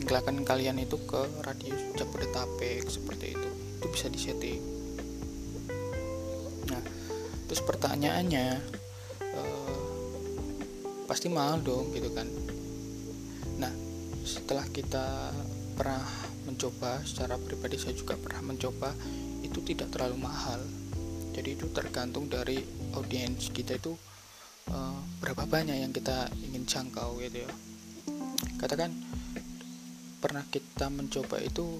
menggelakan 0.00 0.40
kalian 0.48 0.80
itu 0.80 0.96
ke 1.04 1.20
radius 1.44 1.92
Jabodetabek 2.00 2.88
seperti 2.88 3.36
itu. 3.36 3.48
Itu 3.78 3.86
bisa 3.92 4.08
disetting. 4.08 4.64
Nah 6.72 6.82
terus 7.52 7.60
pertanyaannya 7.60 8.80
pasti 11.12 11.28
mahal 11.28 11.60
dong 11.60 11.92
gitu 11.92 12.08
kan. 12.16 12.24
Nah 13.60 13.68
setelah 14.24 14.64
kita 14.72 15.28
pernah 15.76 16.00
mencoba 16.48 17.04
secara 17.04 17.36
pribadi 17.36 17.76
saya 17.76 17.92
juga 17.92 18.16
pernah 18.16 18.48
mencoba 18.48 18.96
itu 19.44 19.60
tidak 19.60 19.92
terlalu 19.92 20.24
mahal. 20.24 20.56
Jadi 21.36 21.52
itu 21.52 21.68
tergantung 21.68 22.32
dari 22.32 22.64
audiens 22.96 23.52
kita 23.52 23.76
itu 23.76 23.92
uh, 24.72 24.96
berapa 25.20 25.44
banyak 25.44 25.84
yang 25.84 25.92
kita 25.92 26.32
ingin 26.48 26.64
jangkau 26.64 27.20
gitu 27.20 27.44
ya. 27.44 27.52
Katakan 28.56 28.96
pernah 30.16 30.48
kita 30.48 30.88
mencoba 30.88 31.44
itu 31.44 31.76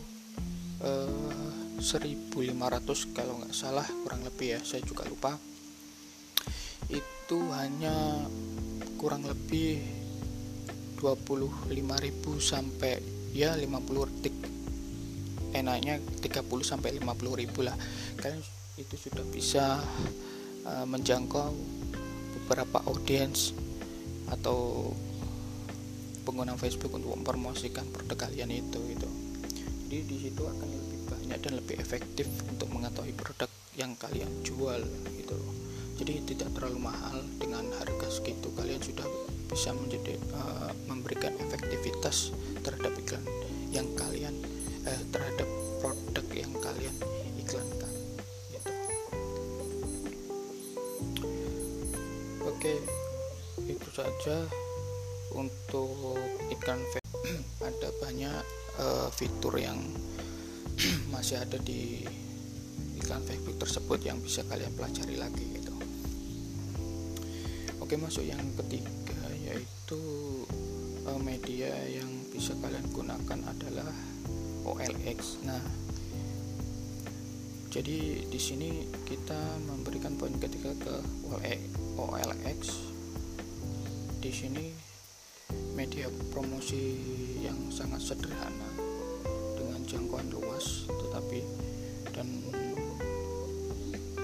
uh, 0.84 1.80
eh, 1.80 1.80
1500 1.80 3.16
kalau 3.16 3.40
nggak 3.40 3.56
salah 3.56 3.88
kurang 4.04 4.28
lebih 4.28 4.56
ya 4.56 4.60
saya 4.60 4.84
juga 4.84 5.08
lupa. 5.08 5.40
Itu 6.92 7.48
hanya 7.56 8.28
kurang 9.02 9.26
lebih 9.26 9.82
25.000 11.02 11.74
sampai 12.38 13.02
ya 13.34 13.58
50 13.58 13.66
detik. 14.14 14.36
Enaknya 15.50 15.98
30 15.98 16.46
sampai 16.62 16.94
50 17.02 17.42
ribu 17.42 17.66
lah. 17.66 17.74
Kalian 18.14 18.38
itu 18.78 18.94
sudah 18.94 19.26
bisa 19.26 19.82
uh, 20.62 20.86
menjangkau 20.86 21.50
beberapa 22.38 22.78
audiens 22.86 23.50
atau 24.30 24.94
pengguna 26.22 26.54
Facebook 26.54 26.94
untuk 26.94 27.18
mempromosikan 27.18 27.82
produk 27.90 28.30
kalian 28.30 28.54
itu 28.54 28.78
gitu. 28.86 29.08
Jadi 29.90 29.98
di 30.06 30.16
situ 30.22 30.46
akan 30.46 30.68
lebih 30.70 31.10
banyak 31.10 31.38
dan 31.42 31.52
lebih 31.58 31.74
efektif 31.82 32.30
untuk 32.46 32.70
mengetahui 32.70 33.18
produk 33.18 33.50
yang 33.74 33.98
kalian 33.98 34.30
jual 34.46 34.78
gitu 35.18 35.34
loh 35.34 35.71
jadi 36.00 36.22
tidak 36.24 36.48
terlalu 36.56 36.88
mahal. 36.88 37.20
Dengan 37.36 37.68
harga 37.76 38.08
segitu 38.08 38.48
kalian 38.56 38.80
sudah 38.80 39.04
bisa 39.52 39.76
menjadi 39.76 40.16
uh, 40.32 40.72
memberikan 40.88 41.36
efektivitas 41.36 42.32
terhadap 42.64 42.96
iklan 42.96 43.20
yang 43.68 43.84
kalian 43.96 44.32
eh, 44.88 45.02
terhadap 45.12 45.48
produk 45.80 46.26
yang 46.32 46.52
kalian 46.56 46.96
iklankan. 47.40 47.92
Gitu. 48.52 48.70
oke 52.44 52.74
itu 53.68 53.88
saja 53.92 54.36
untuk 55.36 56.20
iklan 56.52 56.80
ada 57.68 57.88
banyak 58.00 58.44
uh, 58.80 59.08
fitur 59.12 59.56
yang 59.56 59.80
masih 61.12 61.40
ada 61.40 61.56
di 61.60 62.04
iklan 63.00 63.24
Facebook 63.24 63.56
tersebut 63.56 64.00
yang 64.04 64.20
bisa 64.20 64.44
kalian 64.46 64.72
pelajari 64.76 65.16
lagi. 65.16 65.61
Oke 67.92 68.08
masuk 68.08 68.24
yang 68.24 68.40
ketiga 68.56 69.20
yaitu 69.44 70.00
uh, 71.04 71.20
media 71.20 71.68
yang 71.92 72.08
bisa 72.32 72.56
kalian 72.56 72.88
gunakan 72.88 73.36
adalah 73.44 73.92
OLX. 74.64 75.44
Nah, 75.44 75.60
jadi 77.68 78.24
di 78.24 78.40
sini 78.40 78.88
kita 79.04 79.36
memberikan 79.68 80.16
poin 80.16 80.32
ketiga 80.40 80.72
ke 80.80 81.04
OLX. 82.00 82.80
Di 84.24 84.32
sini 84.32 84.72
media 85.76 86.08
promosi 86.32 86.96
yang 87.44 87.68
sangat 87.68 88.00
sederhana 88.00 88.72
dengan 89.52 89.84
jangkauan 89.84 90.32
luas 90.32 90.88
tetapi 90.88 91.44
dan 92.08 92.40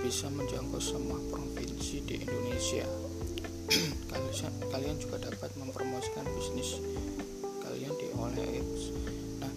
bisa 0.01 0.33
menjangkau 0.33 0.81
semua 0.81 1.21
provinsi 1.29 2.01
di 2.09 2.25
Indonesia. 2.25 3.08
kalian 4.73 4.97
juga 4.97 5.21
dapat 5.21 5.53
mempromosikan 5.61 6.25
bisnis 6.33 6.81
kalian 7.61 7.93
di 8.01 8.07
OLX. 8.17 8.69
Nah, 9.45 9.53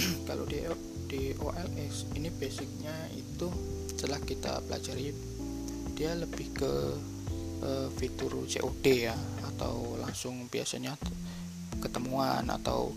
kalau 0.28 0.48
di 0.48 0.64
di 1.04 1.22
OLX 1.36 2.08
ini 2.16 2.32
basicnya 2.32 2.94
itu 3.12 3.46
setelah 3.94 4.20
kita 4.24 4.64
pelajari 4.64 5.12
dia 5.94 6.16
lebih 6.16 6.50
ke 6.56 6.72
uh, 7.62 7.88
fitur 7.94 8.48
COD 8.48 9.12
ya 9.12 9.16
atau 9.54 9.94
langsung 10.00 10.50
biasanya 10.50 10.98
ketemuan 11.78 12.48
atau 12.50 12.90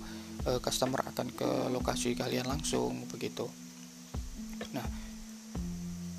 uh, 0.47 0.59
customer 0.63 1.03
akan 1.11 1.27
ke 1.35 1.49
lokasi 1.69 2.15
kalian 2.15 2.47
langsung 2.47 3.05
begitu. 3.11 3.45
Nah, 4.73 4.87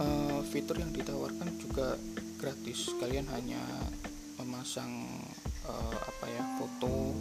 uh, 0.05 0.41
fitur 0.47 0.79
yang 0.79 0.93
ditawarkan 0.93 1.59
juga 1.59 1.99
gratis. 2.39 2.95
Kalian 3.01 3.27
hanya 3.35 3.61
memasang 4.39 5.07
uh, 5.67 5.99
apa 5.99 6.25
ya 6.31 6.43
foto, 6.63 7.13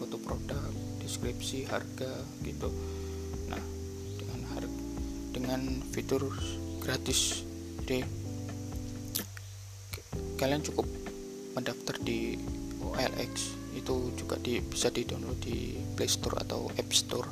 foto 0.00 0.16
produk, 0.20 0.72
deskripsi, 1.00 1.68
harga 1.68 2.10
gitu. 2.42 2.72
Nah, 3.52 3.62
dengan 4.16 4.40
harga 4.56 4.78
dengan 5.30 5.60
fitur 5.92 6.32
gratis, 6.80 7.44
jadi 7.84 8.02
kalian 10.40 10.64
cukup 10.64 10.88
mendaftar 11.52 12.00
di 12.00 12.40
OLX 12.80 13.60
itu 13.76 14.10
juga 14.16 14.34
di, 14.40 14.58
bisa 14.64 14.90
di 14.90 15.04
download 15.06 15.38
di 15.44 15.76
Play 15.94 16.10
Store 16.10 16.40
atau 16.40 16.72
App 16.74 16.90
Store. 16.90 17.28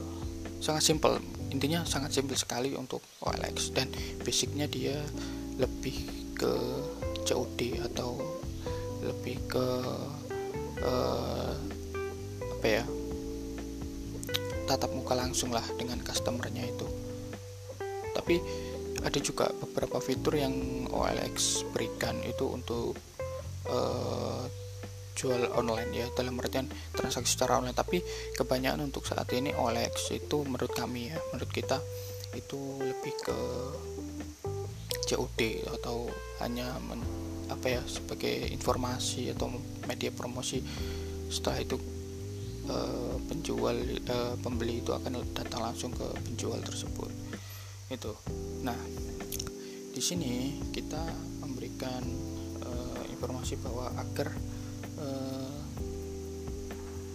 sangat 0.62 0.82
simpel 0.86 1.20
intinya 1.54 1.86
sangat 1.86 2.10
simpel 2.10 2.34
sekali 2.34 2.74
untuk 2.74 2.98
OLX 3.22 3.70
dan 3.70 3.86
basicnya 4.26 4.66
dia 4.66 4.98
lebih 5.54 5.94
ke 6.34 6.52
COD 7.22 7.78
atau 7.86 8.18
lebih 9.06 9.38
ke 9.46 9.66
uh, 10.82 11.54
apa 12.58 12.66
ya 12.66 12.84
tatap 14.66 14.90
muka 14.90 15.14
langsung 15.14 15.54
lah 15.54 15.62
dengan 15.78 16.02
customernya 16.02 16.66
itu. 16.66 16.88
Tapi 18.16 18.40
ada 19.04 19.18
juga 19.20 19.52
beberapa 19.52 20.00
fitur 20.00 20.34
yang 20.34 20.88
OLX 20.88 21.68
berikan 21.70 22.16
itu 22.24 22.48
untuk 22.48 22.96
uh, 23.68 24.48
jual 25.14 25.50
online 25.54 25.90
ya. 25.94 26.06
Dalam 26.12 26.36
artian 26.38 26.66
transaksi 26.92 27.38
secara 27.38 27.62
online. 27.62 27.78
Tapi 27.78 28.02
kebanyakan 28.34 28.90
untuk 28.90 29.06
saat 29.06 29.30
ini 29.32 29.54
OLX 29.54 30.12
itu 30.14 30.42
menurut 30.44 30.74
kami 30.74 31.14
ya 31.14 31.18
menurut 31.32 31.50
kita 31.50 31.78
itu 32.34 32.82
lebih 32.82 33.14
ke 33.22 33.38
COD 35.04 35.68
atau 35.80 36.10
hanya 36.42 36.66
men, 36.82 36.98
apa 37.46 37.78
ya 37.78 37.82
sebagai 37.86 38.50
informasi 38.50 39.30
atau 39.30 39.52
media 39.86 40.10
promosi. 40.10 40.64
Setelah 41.30 41.58
itu 41.62 41.76
uh, 42.68 43.16
penjual 43.28 43.76
uh, 44.08 44.34
pembeli 44.40 44.80
itu 44.80 44.90
akan 44.92 45.20
datang 45.36 45.62
langsung 45.62 45.92
ke 45.92 46.06
penjual 46.24 46.58
tersebut. 46.64 47.10
Itu. 47.92 48.16
Nah 48.64 48.78
di 49.94 50.02
sini 50.02 50.58
kita 50.74 51.00
memberikan 51.44 52.02
uh, 52.66 53.02
informasi 53.12 53.60
bahwa 53.62 53.94
agar 53.94 54.34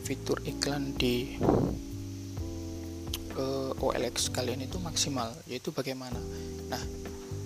fitur 0.10 0.41
iklan 0.41 0.98
di 0.98 1.38
uh, 3.38 3.78
OLX 3.78 4.34
kalian 4.34 4.65
itu 4.65 4.82
maksimal 4.82 5.30
yaitu 5.45 5.69
bagaimana? 5.69 6.17
Nah 6.65 6.82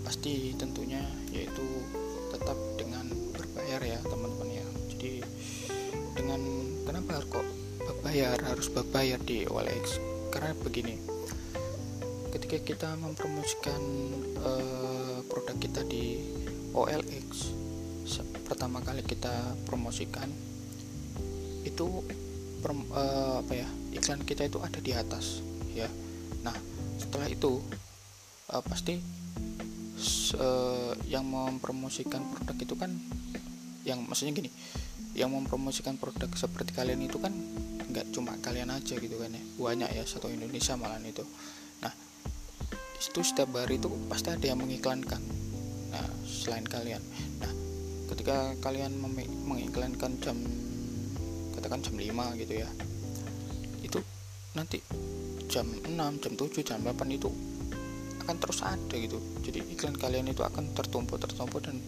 pasti 0.08 0.56
tentunya 0.56 1.04
yaitu 1.36 1.60
tetap 2.32 2.56
dengan 2.80 3.04
berbayar 3.36 3.84
ya 3.84 4.00
teman-teman 4.08 4.64
ya. 4.64 4.68
Jadi 4.96 5.12
dengan 6.16 6.40
kenapa 6.88 7.20
kok 7.28 7.44
berbayar 7.84 8.40
harus 8.48 8.72
berbayar 8.72 9.20
di 9.20 9.44
OLX 9.44 10.00
karena 10.32 10.56
begini 10.56 10.96
ketika 12.32 12.64
kita 12.64 12.90
mempromosikan 12.96 13.84
uh, 14.40 15.20
produk 15.28 15.60
kita 15.60 15.84
di 15.84 16.24
OLX 16.72 17.60
pertama 18.48 18.80
kali 18.80 19.04
kita 19.04 19.52
promosikan 19.68 20.32
itu 21.68 22.06
uh, 22.72 23.44
apa 23.44 23.54
ya 23.58 23.68
iklan 23.92 24.24
kita 24.24 24.48
itu 24.48 24.62
ada 24.64 24.80
di 24.80 24.96
atas 24.96 25.44
ya. 25.76 25.92
Nah 26.46 26.56
setelah 26.96 27.28
itu 27.28 27.60
uh, 28.54 28.64
pasti 28.64 29.00
uh, 30.40 30.94
yang 31.10 31.28
mempromosikan 31.28 32.24
produk 32.32 32.58
itu 32.58 32.76
kan 32.80 32.92
yang 33.84 34.00
maksudnya 34.08 34.32
gini 34.32 34.52
yang 35.14 35.30
mempromosikan 35.30 36.00
produk 36.00 36.32
seperti 36.34 36.74
kalian 36.74 37.04
itu 37.06 37.22
kan 37.22 37.36
nggak 37.94 38.10
cuma 38.16 38.34
kalian 38.42 38.74
aja 38.74 38.98
gitu 38.98 39.14
kan 39.22 39.30
ya 39.30 39.44
banyak 39.62 39.90
ya 39.94 40.04
satu 40.08 40.32
Indonesia 40.32 40.74
malah 40.74 40.98
itu. 41.04 41.22
Nah 41.86 41.94
itu 42.98 43.20
setiap 43.22 43.54
hari 43.54 43.78
itu 43.78 43.92
pasti 44.10 44.34
ada 44.34 44.46
yang 44.48 44.58
mengiklankan. 44.58 45.22
Nah 45.94 46.08
selain 46.26 46.66
kalian. 46.66 47.04
Nah 47.38 47.52
ketika 48.10 48.58
kalian 48.66 48.98
mengiklankan 49.46 50.18
jam 50.24 50.38
katakan 51.64 51.80
jam 51.80 51.96
5 51.96 52.36
gitu 52.44 52.54
ya. 52.60 52.68
Itu 53.80 54.04
nanti 54.52 54.84
jam 55.48 55.64
6 55.64 55.96
jam 56.20 56.34
7 56.36 56.60
jam 56.68 56.84
8 56.84 56.92
itu 57.08 57.32
akan 58.28 58.36
terus 58.36 58.60
ada 58.68 58.96
gitu. 59.00 59.16
Jadi 59.40 59.64
iklan 59.72 59.96
kalian 59.96 60.28
itu 60.28 60.44
akan 60.44 60.76
tertumpuk 60.76 61.24
tertumpuk 61.24 61.64
dan 61.64 61.80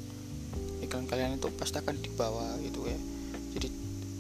iklan 0.80 1.04
kalian 1.12 1.36
itu 1.36 1.52
pasti 1.60 1.84
akan 1.84 2.00
dibawa 2.00 2.56
gitu 2.64 2.88
ya. 2.88 3.00
Jadi 3.52 3.68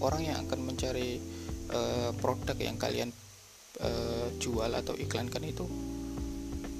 orang 0.03 0.21
yang 0.27 0.37
akan 0.43 0.59
mencari 0.59 1.23
uh, 1.71 2.11
produk 2.19 2.59
yang 2.59 2.75
kalian 2.75 3.15
uh, 3.79 4.27
jual 4.43 4.67
atau 4.67 4.91
iklankan 4.99 5.43
itu 5.47 5.63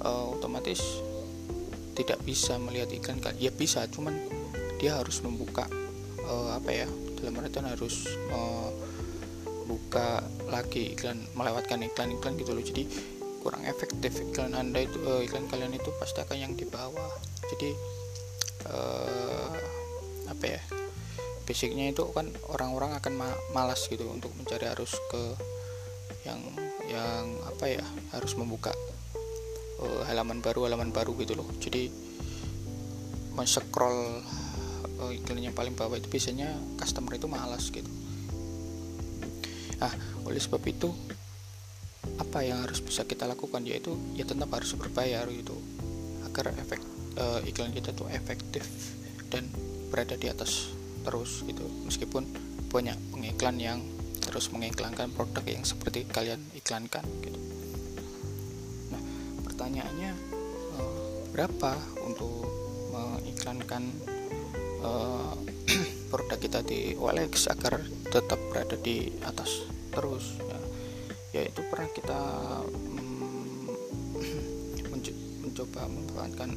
uh, 0.04 0.36
otomatis 0.36 1.00
tidak 1.96 2.20
bisa 2.28 2.60
melihat 2.60 2.92
iklan 2.92 3.24
kan 3.24 3.32
ya 3.40 3.48
bisa 3.48 3.88
cuman 3.88 4.12
dia 4.76 5.00
harus 5.00 5.24
membuka 5.24 5.64
uh, 6.28 6.52
apa 6.60 6.84
ya 6.84 6.88
dalam 7.26 7.42
artian 7.42 7.66
harus 7.66 8.06
uh, 8.30 8.70
buka 9.66 10.22
lagi 10.46 10.94
iklan 10.94 11.18
melewatkan 11.34 11.82
iklan-iklan 11.82 12.38
gitu 12.38 12.54
loh. 12.54 12.62
Jadi 12.62 12.86
kurang 13.42 13.66
efektif 13.66 14.22
iklan 14.22 14.54
anda 14.54 14.86
itu 14.86 14.94
uh, 15.02 15.26
iklan 15.26 15.50
kalian 15.50 15.74
itu 15.74 15.90
pasti 15.98 16.22
akan 16.22 16.38
yang 16.38 16.52
di 16.54 16.62
bawah. 16.70 17.10
Jadi 17.50 17.74
uh, 18.70 19.50
apa 20.30 20.44
ya 20.46 20.62
basicnya 21.42 21.90
itu 21.90 22.06
kan 22.14 22.30
orang-orang 22.54 22.94
akan 22.94 23.12
ma 23.18 23.30
malas 23.50 23.90
gitu 23.90 24.06
untuk 24.06 24.30
mencari 24.38 24.70
harus 24.70 24.94
ke 25.10 25.22
yang 26.22 26.38
yang 26.86 27.26
apa 27.46 27.66
ya 27.66 27.84
harus 28.14 28.38
membuka 28.38 28.70
uh, 29.82 30.02
halaman 30.06 30.38
baru 30.38 30.70
halaman 30.70 30.94
baru 30.94 31.18
gitu 31.18 31.34
loh. 31.34 31.46
Jadi 31.58 31.90
men-scroll 33.34 34.22
uh, 35.00 35.12
iklan 35.12 35.42
yang 35.42 35.56
paling 35.56 35.76
bawah 35.76 35.96
itu 35.96 36.08
biasanya 36.08 36.56
customer 36.80 37.16
itu 37.16 37.28
malas 37.28 37.68
gitu. 37.68 37.88
Nah 39.80 39.92
oleh 40.24 40.40
sebab 40.40 40.62
itu 40.64 40.88
apa 42.16 42.46
yang 42.46 42.62
harus 42.64 42.80
bisa 42.80 43.04
kita 43.04 43.28
lakukan? 43.28 43.66
Yaitu 43.66 43.92
ya 44.16 44.24
tetap 44.24 44.48
harus 44.54 44.72
berbayar 44.78 45.26
gitu. 45.28 45.56
Agar 46.24 46.52
efek 46.56 46.80
uh, 47.20 47.40
iklan 47.44 47.72
kita 47.72 47.92
tuh 47.92 48.08
efektif 48.12 48.64
dan 49.28 49.46
berada 49.92 50.16
di 50.16 50.30
atas 50.30 50.72
terus 51.04 51.44
gitu. 51.44 51.64
Meskipun 51.84 52.24
banyak 52.72 52.96
pengiklan 53.12 53.56
yang 53.60 53.78
terus 54.20 54.50
mengiklankan 54.50 55.12
produk 55.14 55.44
yang 55.46 55.62
seperti 55.62 56.02
kalian 56.08 56.42
iklankan 56.56 57.04
gitu. 57.22 57.38
Pertanyaannya 59.46 60.12
uh, 60.76 61.30
berapa 61.32 61.72
untuk 62.04 62.44
mengiklankan 62.92 63.88
uh, 64.86 65.34
produk 66.14 66.38
kita 66.38 66.62
di 66.62 66.94
OLX 66.94 67.50
agar 67.50 67.82
tetap 68.06 68.38
berada 68.54 68.78
di 68.78 69.10
atas 69.26 69.66
terus 69.90 70.38
ya. 70.38 70.60
Yaitu 71.42 71.60
pernah 71.66 71.90
kita 71.90 72.20
um, 72.94 73.26
mencoba 75.42 75.90
memanfaatkan 75.90 76.50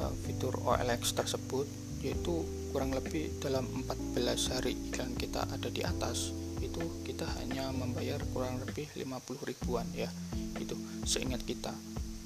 uh, 0.00 0.12
fitur 0.24 0.56
OLX 0.64 1.12
tersebut 1.12 1.68
yaitu 2.04 2.44
kurang 2.72 2.92
lebih 2.92 3.32
dalam 3.40 3.64
14 3.88 4.52
hari 4.52 4.76
iklan 4.90 5.16
kita 5.16 5.48
ada 5.48 5.72
di 5.72 5.80
atas 5.80 6.36
itu 6.60 6.80
kita 7.06 7.24
hanya 7.40 7.70
membayar 7.70 8.18
kurang 8.34 8.58
lebih 8.64 8.90
50 8.98 9.50
ribuan 9.50 9.86
ya. 9.94 10.10
Itu 10.58 10.74
seingat 11.06 11.44
kita. 11.46 11.70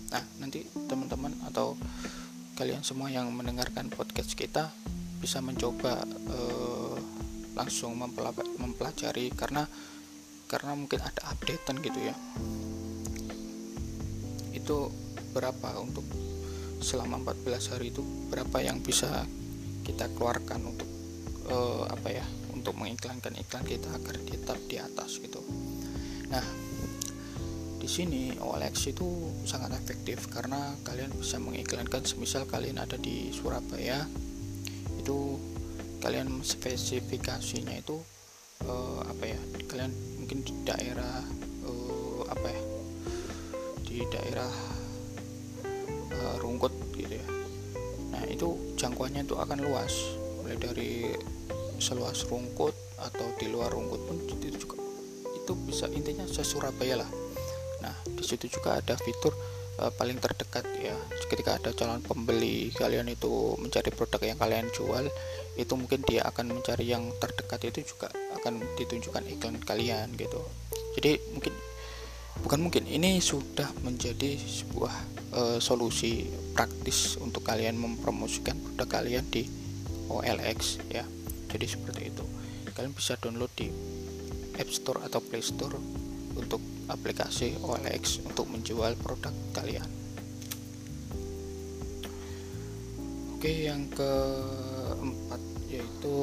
Nah 0.09 0.25
nanti 0.41 0.65
teman-teman 0.89 1.37
atau 1.45 1.77
kalian 2.57 2.83
semua 2.83 3.13
yang 3.13 3.31
mendengarkan 3.31 3.93
podcast 3.93 4.35
kita 4.35 4.73
bisa 5.19 5.43
mencoba 5.43 6.03
uh, 6.07 6.97
langsung 7.59 7.99
mempelajari 8.59 9.35
karena 9.35 9.67
karena 10.49 10.73
mungkin 10.79 11.03
ada 11.03 11.35
updatean 11.35 11.77
gitu 11.83 12.01
ya. 12.01 12.15
Itu 14.55 14.89
berapa 15.35 15.77
untuk 15.83 16.07
selama 16.79 17.35
14 17.35 17.75
hari 17.75 17.91
itu 17.91 18.01
berapa 18.31 18.63
yang 18.63 18.79
bisa 18.81 19.27
kita 19.83 20.07
keluarkan 20.15 20.63
untuk 20.71 20.89
uh, 21.51 21.85
apa 21.91 22.09
ya 22.15 22.27
untuk 22.55 22.79
mengiklankan 22.79 23.35
iklan 23.39 23.67
kita 23.67 23.91
agar 23.91 24.15
tetap 24.23 24.59
di 24.71 24.79
atas 24.79 25.19
gitu. 25.19 25.43
Nah 26.31 26.47
di 27.79 27.89
sini 27.91 28.37
OLX 28.39 28.95
itu 28.95 29.07
sangat 29.49 29.75
efektif 29.75 30.31
karena 30.31 30.79
kalian 30.87 31.11
bisa 31.19 31.43
mengiklankan. 31.43 32.07
Semisal 32.07 32.47
kalian 32.47 32.79
ada 32.79 32.97
di 33.01 33.35
Surabaya 33.35 34.07
itu 35.09 35.41
kalian 36.05 36.45
spesifikasinya 36.45 37.81
itu 37.81 37.97
uh, 38.69 39.01
apa 39.09 39.25
ya 39.25 39.41
kalian 39.65 39.89
mungkin 40.21 40.45
di 40.45 40.53
daerah 40.69 41.25
uh, 41.65 42.29
apa 42.29 42.53
ya 42.53 42.63
di 43.89 44.05
daerah 44.13 44.53
uh, 46.13 46.37
rungkut 46.45 46.77
gitu 46.93 47.17
ya. 47.17 47.27
Nah 48.13 48.21
itu 48.29 48.77
jangkauannya 48.77 49.25
itu 49.25 49.33
akan 49.33 49.65
luas 49.65 49.97
mulai 50.45 50.61
dari 50.61 51.17
seluas 51.81 52.29
rungkut 52.29 52.77
atau 53.01 53.33
di 53.41 53.49
luar 53.49 53.73
rungkut 53.73 54.05
pun 54.05 54.21
itu 54.29 54.61
juga. 54.61 54.77
Itu 55.41 55.57
bisa 55.57 55.89
intinya 55.89 56.29
se 56.29 56.45
Surabaya 56.45 57.01
lah. 57.01 57.11
Nah 57.81 57.97
di 58.05 58.21
situ 58.21 58.45
juga 58.45 58.77
ada 58.77 58.93
fitur 59.01 59.33
uh, 59.79 59.93
paling 59.95 60.19
terdekat 60.19 60.67
ya. 60.79 60.95
Ketika 61.31 61.57
ada 61.57 61.71
calon 61.73 62.03
pembeli 62.03 62.75
kalian 62.75 63.09
itu 63.11 63.55
mencari 63.59 63.91
produk 63.95 64.21
yang 64.23 64.39
kalian 64.39 64.67
jual 64.75 65.07
itu 65.59 65.73
mungkin 65.75 66.07
dia 66.07 66.23
akan 66.27 66.55
mencari 66.55 66.87
yang 66.87 67.11
terdekat 67.19 67.71
itu 67.71 67.95
juga 67.95 68.11
akan 68.39 68.63
ditunjukkan 68.79 69.25
iklan 69.39 69.57
kalian 69.63 70.15
gitu. 70.15 70.39
Jadi 70.99 71.19
mungkin 71.35 71.55
bukan 72.43 72.61
mungkin 72.63 72.85
ini 72.87 73.19
sudah 73.19 73.67
menjadi 73.83 74.39
sebuah 74.39 74.95
uh, 75.35 75.59
solusi 75.59 76.27
praktis 76.55 77.19
untuk 77.19 77.43
kalian 77.43 77.79
mempromosikan 77.79 78.59
produk 78.59 79.03
kalian 79.03 79.27
di 79.31 79.47
OLX 80.11 80.83
ya. 80.91 81.03
Jadi 81.49 81.67
seperti 81.67 82.15
itu. 82.15 82.25
Kalian 82.79 82.95
bisa 82.95 83.19
download 83.19 83.51
di 83.59 83.67
App 84.55 84.71
Store 84.71 85.03
atau 85.03 85.19
Play 85.19 85.43
Store 85.43 85.75
untuk 86.39 86.63
aplikasi 86.89 87.61
OLX 87.61 88.25
untuk 88.25 88.49
menjual 88.49 88.97
produk 89.01 89.33
kalian. 89.53 89.87
Oke 93.39 93.71
yang 93.71 93.87
keempat 93.95 95.39
yaitu 95.71 96.19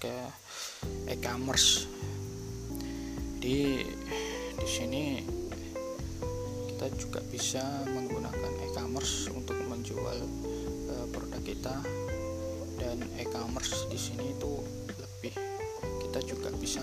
ke 0.00 0.14
e-commerce. 1.10 1.84
Di 3.42 3.84
di 4.56 4.68
sini 4.68 5.20
kita 6.72 6.86
juga 6.96 7.20
bisa 7.28 7.60
menggunakan 7.92 8.52
e-commerce 8.70 9.28
untuk 9.28 9.58
menjual 9.68 10.18
uh, 10.88 11.06
produk 11.12 11.42
kita. 11.44 11.76
Dan 12.80 13.04
e-commerce 13.20 13.84
di 13.92 14.00
sini 14.00 14.32
itu 14.32 14.64
lebih 14.96 15.36
kita 16.08 16.24
juga 16.24 16.48
bisa 16.56 16.80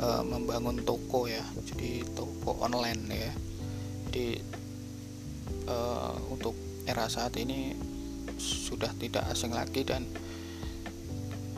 uh, 0.00 0.22
membangun 0.22 0.80
toko 0.82 1.26
ya. 1.26 1.42
Jadi 1.64 2.04
toko 2.14 2.58
online 2.62 3.02
ya. 3.10 3.32
Jadi 4.08 4.28
uh, 5.68 6.14
untuk 6.30 6.54
era 6.84 7.08
saat 7.08 7.36
ini 7.40 7.72
sudah 8.38 8.92
tidak 8.98 9.24
asing 9.32 9.54
lagi 9.54 9.86
dan 9.86 10.04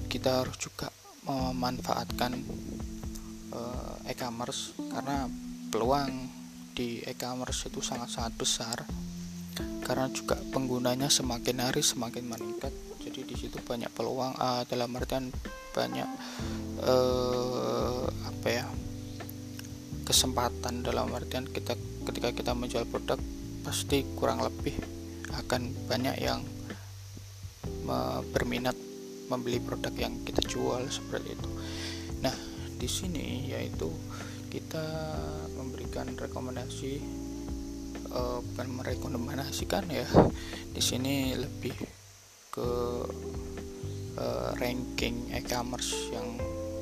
kita 0.07 0.45
harus 0.45 0.57
juga 0.61 0.89
memanfaatkan 1.27 2.33
uh, 3.51 3.97
e-commerce 4.07 4.73
karena 4.79 5.27
peluang 5.73 6.31
di 6.77 7.03
e-commerce 7.03 7.67
itu 7.67 7.83
sangat-sangat 7.83 8.33
besar 8.39 8.79
karena 9.83 10.07
juga 10.13 10.37
penggunanya 10.53 11.09
semakin 11.09 11.65
hari 11.65 11.81
semakin 11.81 12.29
meningkat. 12.29 12.75
Jadi 13.01 13.23
di 13.23 13.35
situ 13.39 13.57
banyak 13.63 13.89
peluang 13.95 14.35
uh, 14.37 14.63
dalam 14.67 14.93
artian 14.99 15.31
banyak 15.73 16.09
uh, 16.87 18.07
apa 18.07 18.49
ya 18.49 18.67
kesempatan 20.07 20.87
dalam 20.87 21.11
artian 21.11 21.45
kita 21.51 21.75
ketika 22.07 22.31
kita 22.31 22.53
menjual 22.55 22.87
produk 22.87 23.19
pasti 23.67 24.07
kurang 24.15 24.39
lebih 24.41 24.79
akan 25.35 25.75
banyak 25.91 26.17
yang 26.23 26.47
berminat 28.35 28.75
membeli 29.27 29.59
produk 29.59 29.95
yang 29.95 30.15
kita 30.23 30.43
jual 30.47 30.87
seperti 30.87 31.35
itu. 31.35 31.51
Nah, 32.23 32.35
di 32.79 32.89
sini 32.91 33.51
yaitu 33.51 33.91
kita 34.51 34.83
memberikan 35.59 36.15
rekomendasi 36.15 37.03
uh, 38.15 38.39
bukan 38.43 38.69
merekomendasikan 38.83 39.91
ya. 39.91 40.07
Di 40.71 40.83
sini 40.83 41.35
lebih 41.35 41.75
ke 42.55 42.71
uh, 44.17 44.51
ranking 44.57 45.35
e-commerce 45.35 45.93
yang 46.15 46.39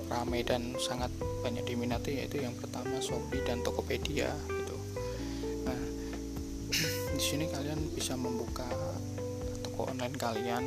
ramai 0.09 0.45
dan 0.45 0.77
sangat 0.77 1.11
banyak 1.41 1.65
diminati 1.65 2.21
yaitu 2.21 2.43
yang 2.45 2.57
pertama 2.57 3.01
Shopee 3.01 3.45
dan 3.45 3.61
Tokopedia 3.65 4.33
gitu. 4.49 4.77
Nah, 5.65 5.81
di 7.17 7.23
sini 7.23 7.49
kalian 7.49 7.93
bisa 7.93 8.17
membuka 8.17 8.69
toko 9.65 9.91
online 9.91 10.17
kalian 10.17 10.65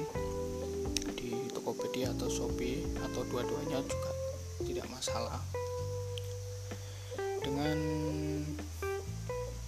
di 1.16 1.50
Tokopedia 1.54 2.14
atau 2.14 2.30
Shopee 2.30 2.86
atau 3.02 3.22
dua-duanya 3.28 3.82
juga 3.86 4.12
tidak 4.66 4.88
masalah. 4.90 5.42
Dengan 7.42 7.80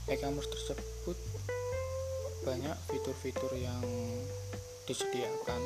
e-commerce 0.10 0.50
tersebut 0.52 1.18
banyak 2.44 2.76
fitur-fitur 2.90 3.52
yang 3.56 3.84
disediakan 4.90 5.62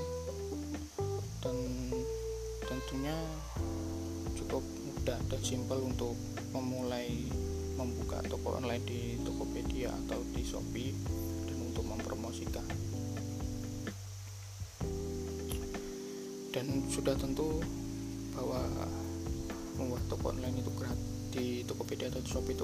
dan 1.39 1.55
tentunya 2.67 3.15
mudah 5.03 5.19
dan 5.27 5.41
simpel 5.43 5.83
untuk 5.83 6.15
memulai 6.55 7.27
membuka 7.75 8.23
toko 8.23 8.55
online 8.55 8.87
di 8.87 9.19
Tokopedia 9.19 9.91
atau 9.91 10.23
di 10.31 10.39
Shopee 10.47 10.95
dan 11.43 11.59
untuk 11.59 11.83
mempromosikan. 11.83 12.63
Dan 16.55 16.87
sudah 16.87 17.19
tentu 17.19 17.59
bahwa 18.31 18.63
membuat 19.75 20.07
toko 20.07 20.31
online 20.31 20.63
itu 20.63 20.71
gratis 20.71 21.03
di 21.35 21.67
Tokopedia 21.67 22.07
atau 22.07 22.23
Shopee 22.23 22.55
itu 22.55 22.63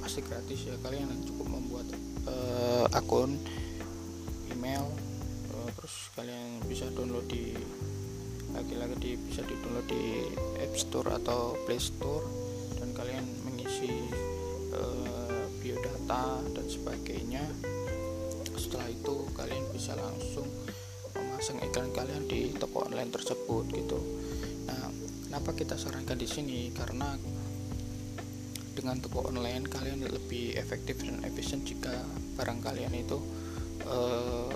pasti 0.00 0.24
gratis 0.24 0.64
ya. 0.64 0.80
Kalian 0.80 1.12
cukup 1.28 1.52
membuat 1.52 1.84
uh, 2.24 2.88
akun 2.96 3.36
email 4.48 4.88
terus 5.76 6.08
kalian 6.16 6.64
bisa 6.64 6.88
download 6.96 7.28
di 7.28 7.52
lagi-lagi 8.64 8.96
di 8.96 9.12
bisa 9.20 9.44
di 9.44 9.60
download 9.60 9.84
di 9.92 10.24
App 10.64 10.72
Store 10.72 11.20
atau 11.20 11.52
Play 11.68 11.76
Store 11.76 12.24
dan 12.80 12.96
kalian 12.96 13.20
mengisi 13.44 13.92
uh, 14.72 15.44
biodata 15.60 16.40
dan 16.48 16.64
sebagainya. 16.64 17.44
Setelah 18.56 18.88
itu 18.88 19.28
kalian 19.36 19.68
bisa 19.68 19.92
langsung 20.00 20.48
memasang 21.12 21.60
iklan 21.60 21.92
kalian 21.92 22.24
di 22.24 22.56
toko 22.56 22.88
online 22.88 23.12
tersebut 23.12 23.68
gitu. 23.68 24.00
Nah 24.64 24.88
kenapa 25.28 25.52
kita 25.52 25.76
sarankan 25.76 26.16
di 26.16 26.24
sini? 26.24 26.72
Karena 26.72 27.20
dengan 28.72 28.96
toko 29.04 29.28
online 29.28 29.68
kalian 29.68 30.08
lebih 30.08 30.56
efektif 30.56 31.04
dan 31.04 31.20
efisien 31.28 31.60
jika 31.68 31.92
barang 32.40 32.64
kalian 32.64 32.96
itu 32.96 33.20
uh, 33.84 34.48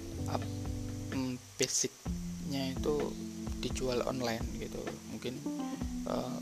basicnya 1.58 2.72
itu 2.72 3.27
dijual 3.58 4.02
online 4.06 4.44
gitu. 4.58 4.80
Mungkin 5.14 5.34
uh, 6.06 6.38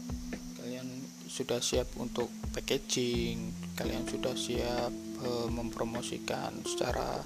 kalian 0.61 0.89
sudah 1.27 1.61
siap 1.61 1.91
untuk 2.01 2.31
packaging 2.57 3.53
kalian 3.77 4.09
sudah 4.09 4.33
siap 4.33 4.93
uh, 5.21 5.49
mempromosikan 5.53 6.65
secara 6.65 7.21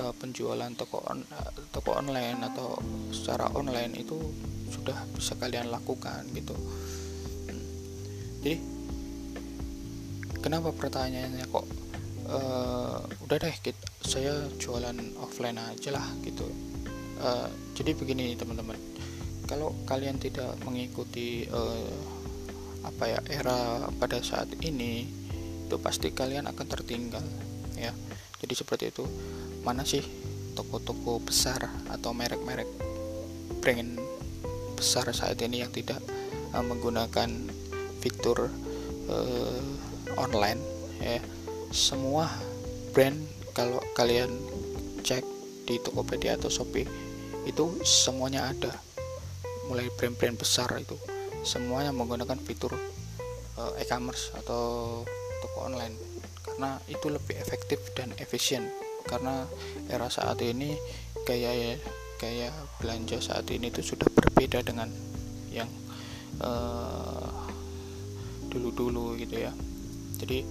uh, 0.00 0.12
penjualan 0.16 0.72
toko 0.72 1.04
on, 1.04 1.20
uh, 1.20 1.52
toko 1.68 2.00
online 2.00 2.40
atau 2.48 2.80
secara 3.12 3.52
online 3.52 3.92
itu 4.00 4.16
sudah 4.72 4.96
bisa 5.12 5.36
kalian 5.36 5.68
lakukan 5.68 6.24
gitu. 6.32 6.56
Jadi 8.42 8.58
kenapa 10.42 10.74
pertanyaannya 10.74 11.46
kok 11.46 11.66
uh, 12.26 12.98
udah 13.22 13.36
deh 13.38 13.54
kita, 13.62 13.78
saya 14.02 14.34
jualan 14.58 14.98
offline 15.22 15.62
aja 15.62 15.94
lah 15.94 16.08
gitu. 16.26 16.48
Uh, 17.22 17.46
jadi 17.78 17.94
begini 17.94 18.34
teman-teman 18.34 18.74
kalau 19.52 19.76
kalian 19.84 20.16
tidak 20.16 20.56
mengikuti 20.64 21.44
uh, 21.52 21.92
apa 22.88 23.04
ya 23.04 23.20
era 23.28 23.84
pada 24.00 24.24
saat 24.24 24.48
ini 24.64 25.04
itu 25.68 25.76
pasti 25.76 26.08
kalian 26.08 26.48
akan 26.48 26.66
tertinggal 26.72 27.20
ya. 27.76 27.92
Jadi 28.40 28.54
seperti 28.56 28.84
itu. 28.88 29.04
Mana 29.60 29.84
sih 29.84 30.00
toko-toko 30.56 31.20
besar 31.20 31.68
atau 31.92 32.16
merek-merek 32.16 32.66
brand 33.60 34.00
besar 34.72 35.12
saat 35.12 35.36
ini 35.44 35.60
yang 35.60 35.70
tidak 35.70 36.00
uh, 36.56 36.64
menggunakan 36.64 37.28
fitur 38.00 38.48
uh, 39.12 39.62
online 40.16 40.64
ya? 40.96 41.20
Semua 41.68 42.24
brand 42.96 43.20
kalau 43.52 43.84
kalian 43.92 44.32
cek 45.04 45.22
di 45.68 45.76
Tokopedia 45.76 46.40
atau 46.40 46.48
Shopee 46.48 46.88
itu 47.44 47.76
semuanya 47.84 48.48
ada 48.48 48.72
mulai 49.70 49.86
brand-brand 49.94 50.38
besar 50.38 50.68
itu 50.78 50.98
semuanya 51.42 51.90
menggunakan 51.90 52.38
fitur 52.38 52.70
uh, 53.58 53.72
e-commerce 53.78 54.30
atau 54.38 55.02
toko 55.42 55.58
online. 55.66 55.94
Karena 56.42 56.78
itu 56.86 57.10
lebih 57.10 57.38
efektif 57.38 57.78
dan 57.94 58.14
efisien. 58.18 58.70
Karena 59.02 59.46
era 59.90 60.06
saat 60.06 60.38
ini 60.42 60.78
kayak 61.26 61.82
kayak 62.22 62.54
belanja 62.78 63.18
saat 63.18 63.50
ini 63.50 63.74
itu 63.74 63.82
sudah 63.82 64.06
berbeda 64.06 64.62
dengan 64.62 64.86
yang 65.50 65.66
dulu-dulu 68.50 69.14
uh, 69.14 69.18
gitu 69.18 69.36
ya. 69.42 69.52
Jadi 70.22 70.46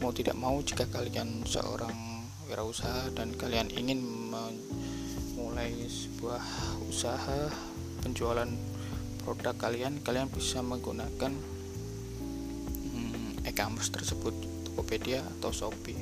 mau 0.00 0.12
tidak 0.12 0.36
mau 0.36 0.60
jika 0.60 0.84
kalian 0.88 1.44
seorang 1.48 1.92
wirausaha 2.48 3.12
dan 3.16 3.32
kalian 3.36 3.72
ingin 3.72 4.00
memulai 4.32 5.72
sebuah 5.88 6.44
usaha 6.88 7.48
penjualan 8.00 8.48
produk 9.22 9.54
kalian 9.54 10.00
kalian 10.00 10.32
bisa 10.32 10.64
menggunakan 10.64 11.32
hmm, 12.90 13.44
e-commerce 13.46 13.92
tersebut 13.92 14.32
Tokopedia 14.64 15.20
atau 15.38 15.52
Shopee. 15.52 16.00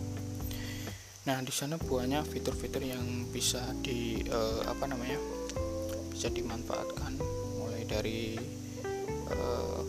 Nah 1.27 1.45
di 1.45 1.53
sana 1.53 1.77
banyak 1.77 2.25
fitur-fitur 2.25 2.81
yang 2.87 3.29
bisa 3.29 3.61
di 3.85 4.23
uh, 4.31 4.65
apa 4.65 4.89
namanya 4.89 5.19
bisa 6.09 6.33
dimanfaatkan. 6.33 7.21
Mulai 7.61 7.85
dari 7.85 8.39
uh, 9.35 9.83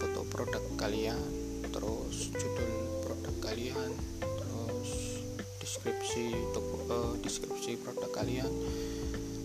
foto 0.00 0.24
produk 0.30 0.64
kalian 0.80 1.20
terus 1.68 2.32
judul 2.32 2.90
kalian 3.50 3.90
terus 4.22 4.90
deskripsi 5.58 6.30
toko 6.54 6.76
uh, 6.86 7.14
deskripsi 7.18 7.82
produk 7.82 8.10
kalian 8.14 8.46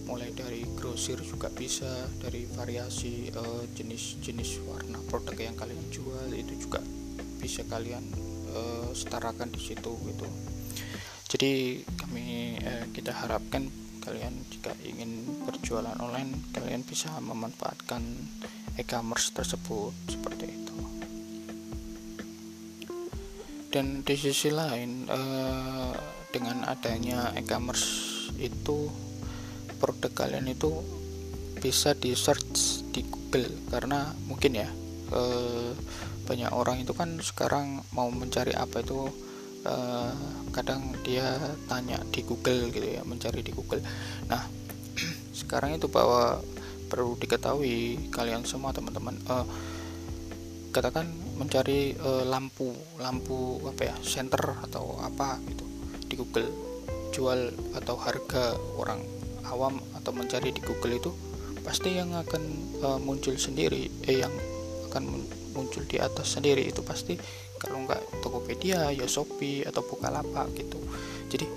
mulai 0.05 0.29
dari 0.31 0.61
grosir 0.77 1.17
juga 1.25 1.49
bisa 1.49 1.89
dari 2.21 2.45
variasi 2.45 3.33
uh, 3.33 3.65
jenis-jenis 3.73 4.61
warna 4.69 5.01
produk 5.09 5.33
yang 5.35 5.57
kalian 5.57 5.81
jual 5.89 6.29
itu 6.31 6.53
juga 6.61 6.79
bisa 7.41 7.65
kalian 7.65 8.05
uh, 8.53 8.89
setarakan 8.93 9.49
di 9.49 9.61
situ 9.61 9.91
gitu. 10.05 10.27
Jadi 11.25 11.81
kami 11.97 12.61
uh, 12.61 12.85
kita 12.93 13.11
harapkan 13.11 13.67
kalian 14.05 14.37
jika 14.53 14.69
ingin 14.85 15.25
berjualan 15.49 15.97
online 15.97 16.53
kalian 16.53 16.85
bisa 16.85 17.09
memanfaatkan 17.17 18.05
e-commerce 18.77 19.33
tersebut 19.33 19.93
seperti 20.05 20.45
itu. 20.53 20.77
Dan 23.73 24.05
di 24.05 24.15
sisi 24.15 24.53
lain 24.53 25.09
uh, 25.09 25.91
dengan 26.29 26.63
adanya 26.69 27.33
e-commerce 27.33 28.13
itu 28.37 29.04
produk 29.77 30.11
kalian 30.25 30.49
itu 30.49 30.81
bisa 31.59 31.93
di 31.95 32.15
search 32.15 32.83
di 32.89 33.03
Google. 33.05 33.51
Karena 33.69 34.11
mungkin 34.27 34.51
ya 34.55 34.69
uh, 35.11 35.71
banyak 36.25 36.51
orang 36.51 36.81
itu 36.81 36.93
kan 36.97 37.21
sekarang 37.21 37.85
mau 37.93 38.09
mencari 38.09 38.51
apa 38.57 38.81
itu 38.81 39.05
uh, 39.65 40.13
kadang 40.49 40.93
dia 41.05 41.37
tanya 41.69 42.01
di 42.09 42.25
Google 42.25 42.73
gitu 42.73 42.85
ya 42.85 43.01
mencari 43.05 43.45
di 43.45 43.51
Google. 43.53 43.81
Nah 44.29 44.45
sekarang 45.39 45.77
itu 45.77 45.85
bahwa 45.85 46.41
perlu 46.85 47.17
diketahui 47.17 48.09
kalian 48.13 48.45
semua 48.45 48.73
teman-teman 48.73 49.17
uh, 49.29 49.45
katakan 50.69 51.07
mencari 51.39 51.95
uh, 51.97 52.23
lampu 52.27 52.71
lampu 52.99 53.63
apa 53.63 53.93
ya 53.93 53.95
center 54.03 54.59
atau 54.65 54.97
apa 55.01 55.39
gitu 55.49 55.65
di 56.09 56.15
Google. 56.17 56.49
Jual 57.15 57.47
atau 57.71 57.95
harga 57.95 58.59
orang 58.75 58.99
awam 59.49 59.81
atau 59.97 60.11
mencari 60.15 60.51
di 60.51 60.61
Google 60.61 60.97
itu 60.97 61.11
pasti 61.65 61.97
yang 61.97 62.13
akan 62.13 62.43
uh, 62.85 62.99
muncul 63.01 63.33
sendiri 63.41 63.89
eh 64.05 64.21
yang 64.21 64.33
akan 64.89 65.25
muncul 65.57 65.81
di 65.89 65.97
atas 65.97 66.37
sendiri 66.37 66.61
itu 66.67 66.85
pasti 66.85 67.17
kalau 67.57 67.87
nggak 67.87 68.21
Tokopedia 68.21 68.91
ya 68.91 69.07
Shopee 69.07 69.65
atau 69.65 69.81
Bukalapak 69.81 70.53
gitu. 70.53 70.77
Jadi 71.31 71.47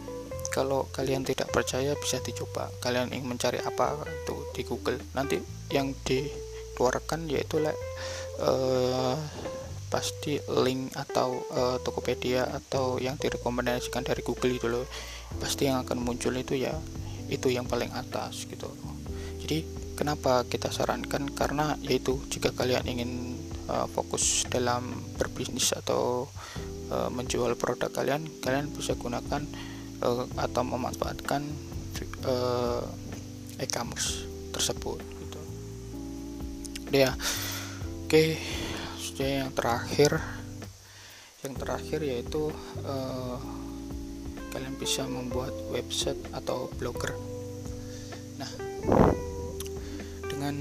kalau 0.49 0.89
kalian 0.91 1.23
tidak 1.23 1.53
percaya 1.53 1.93
bisa 1.99 2.23
dicoba. 2.25 2.73
Kalian 2.81 3.13
ingin 3.13 3.37
mencari 3.37 3.61
apa 3.61 3.99
itu 4.09 4.37
di 4.57 4.63
Google. 4.65 4.99
Nanti 5.13 5.37
yang 5.69 5.93
dikeluarkan 6.07 7.29
yaitu 7.29 7.61
uh, 7.63 9.15
pasti 9.93 10.41
link 10.65 10.95
atau 10.97 11.43
uh, 11.53 11.77
Tokopedia 11.85 12.49
atau 12.49 12.97
yang 12.97 13.21
direkomendasikan 13.21 14.07
dari 14.07 14.25
Google 14.25 14.57
itu 14.57 14.67
loh. 14.71 14.87
Pasti 15.37 15.69
yang 15.69 15.85
akan 15.85 16.01
muncul 16.01 16.33
itu 16.35 16.57
ya 16.57 16.73
itu 17.29 17.53
yang 17.53 17.69
paling 17.69 17.93
atas 17.93 18.49
gitu. 18.49 18.69
Jadi 19.45 19.65
kenapa 19.97 20.45
kita 20.49 20.73
sarankan? 20.73 21.29
Karena 21.33 21.77
yaitu 21.85 22.21
jika 22.29 22.53
kalian 22.53 22.85
ingin 22.89 23.37
uh, 23.69 23.87
fokus 23.89 24.45
dalam 24.49 24.97
berbisnis 25.17 25.73
atau 25.77 26.27
uh, 26.93 27.09
menjual 27.13 27.55
produk 27.55 27.93
kalian 27.93 28.25
kalian 28.41 28.73
bisa 28.73 28.97
gunakan 28.97 29.45
uh, 30.03 30.25
atau 30.37 30.63
memanfaatkan 30.65 31.45
uh, 32.25 32.85
e-commerce 33.61 34.25
tersebut 34.53 34.99
gitu. 35.23 35.41
Ya. 36.93 37.13
Oke, 38.09 38.41
sudah 38.97 39.45
yang 39.45 39.53
terakhir, 39.53 40.17
yang 41.45 41.53
terakhir 41.61 42.01
yaitu 42.01 42.49
uh, 42.89 43.37
kalian 44.53 44.75
bisa 44.77 45.05
membuat 45.05 45.53
website 45.73 46.19
atau 46.33 46.73
blogger. 46.77 47.13
Nah, 48.41 48.53
dengan 50.27 50.57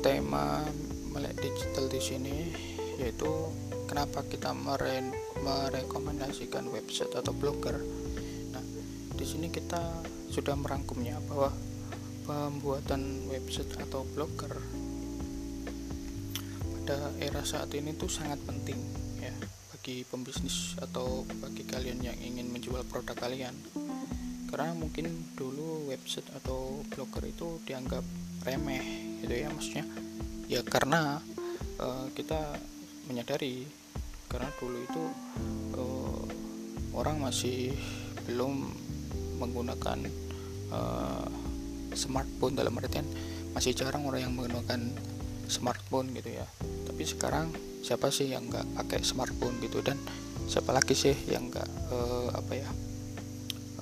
tema 0.00 0.64
melek 1.12 1.40
digital 1.40 1.90
di 1.90 2.00
sini 2.00 2.36
yaitu 2.98 3.28
kenapa 3.86 4.26
kita 4.26 4.52
mere 4.52 5.06
merekomendasikan 5.40 6.66
website 6.68 7.14
atau 7.14 7.32
blogger. 7.32 7.78
Nah, 8.52 8.64
di 9.14 9.24
sini 9.24 9.48
kita 9.48 9.80
sudah 10.28 10.54
merangkumnya 10.58 11.18
bahwa 11.24 11.50
pembuatan 12.28 13.24
website 13.32 13.72
atau 13.80 14.04
blogger 14.12 14.52
pada 16.88 17.12
era 17.20 17.44
saat 17.44 17.68
ini 17.76 17.92
tuh 17.92 18.08
sangat 18.08 18.40
penting 18.48 18.80
ya 19.20 19.32
bagi 19.88 20.04
pembisnis 20.04 20.76
atau 20.84 21.24
bagi 21.40 21.64
kalian 21.64 22.04
yang 22.04 22.12
ingin 22.20 22.52
menjual 22.52 22.84
produk 22.92 23.16
kalian. 23.24 23.56
Karena 24.52 24.76
mungkin 24.76 25.32
dulu 25.32 25.88
website 25.88 26.28
atau 26.36 26.84
blogger 26.92 27.24
itu 27.24 27.56
dianggap 27.64 28.04
remeh 28.44 28.84
gitu 29.24 29.32
ya 29.32 29.48
maksudnya. 29.48 29.88
Ya 30.44 30.60
karena 30.60 31.24
uh, 31.80 32.04
kita 32.12 32.60
menyadari 33.08 33.64
karena 34.28 34.52
dulu 34.60 34.76
itu 34.76 35.04
uh, 35.80 36.24
orang 36.92 37.24
masih 37.24 37.72
belum 38.28 38.68
menggunakan 39.40 40.04
uh, 40.68 41.24
smartphone 41.96 42.60
dalam 42.60 42.76
artian 42.76 43.08
masih 43.56 43.72
jarang 43.72 44.04
orang 44.04 44.20
yang 44.20 44.36
menggunakan 44.36 44.92
smartphone 45.48 46.12
gitu 46.12 46.44
ya. 46.44 46.44
Tapi 46.84 47.08
sekarang 47.08 47.67
siapa 47.82 48.10
sih 48.12 48.32
yang 48.32 48.48
nggak 48.48 48.78
pakai 48.78 49.00
smartphone 49.02 49.58
gitu? 49.62 49.82
Dan 49.82 49.98
siapa 50.48 50.72
lagi 50.72 50.96
sih 50.96 51.14
yang 51.28 51.52
nggak 51.52 51.68
uh, 51.92 52.28
apa 52.32 52.52
ya 52.56 52.70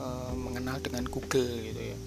uh, 0.03 0.33
mengenal 0.35 0.83
dengan 0.83 1.07
Google 1.07 1.47
gitu 1.63 1.83
ya 1.95 1.99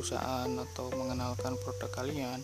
perusahaan 0.00 0.48
atau 0.48 0.88
mengenalkan 0.96 1.60
produk 1.60 1.92
kalian 1.92 2.40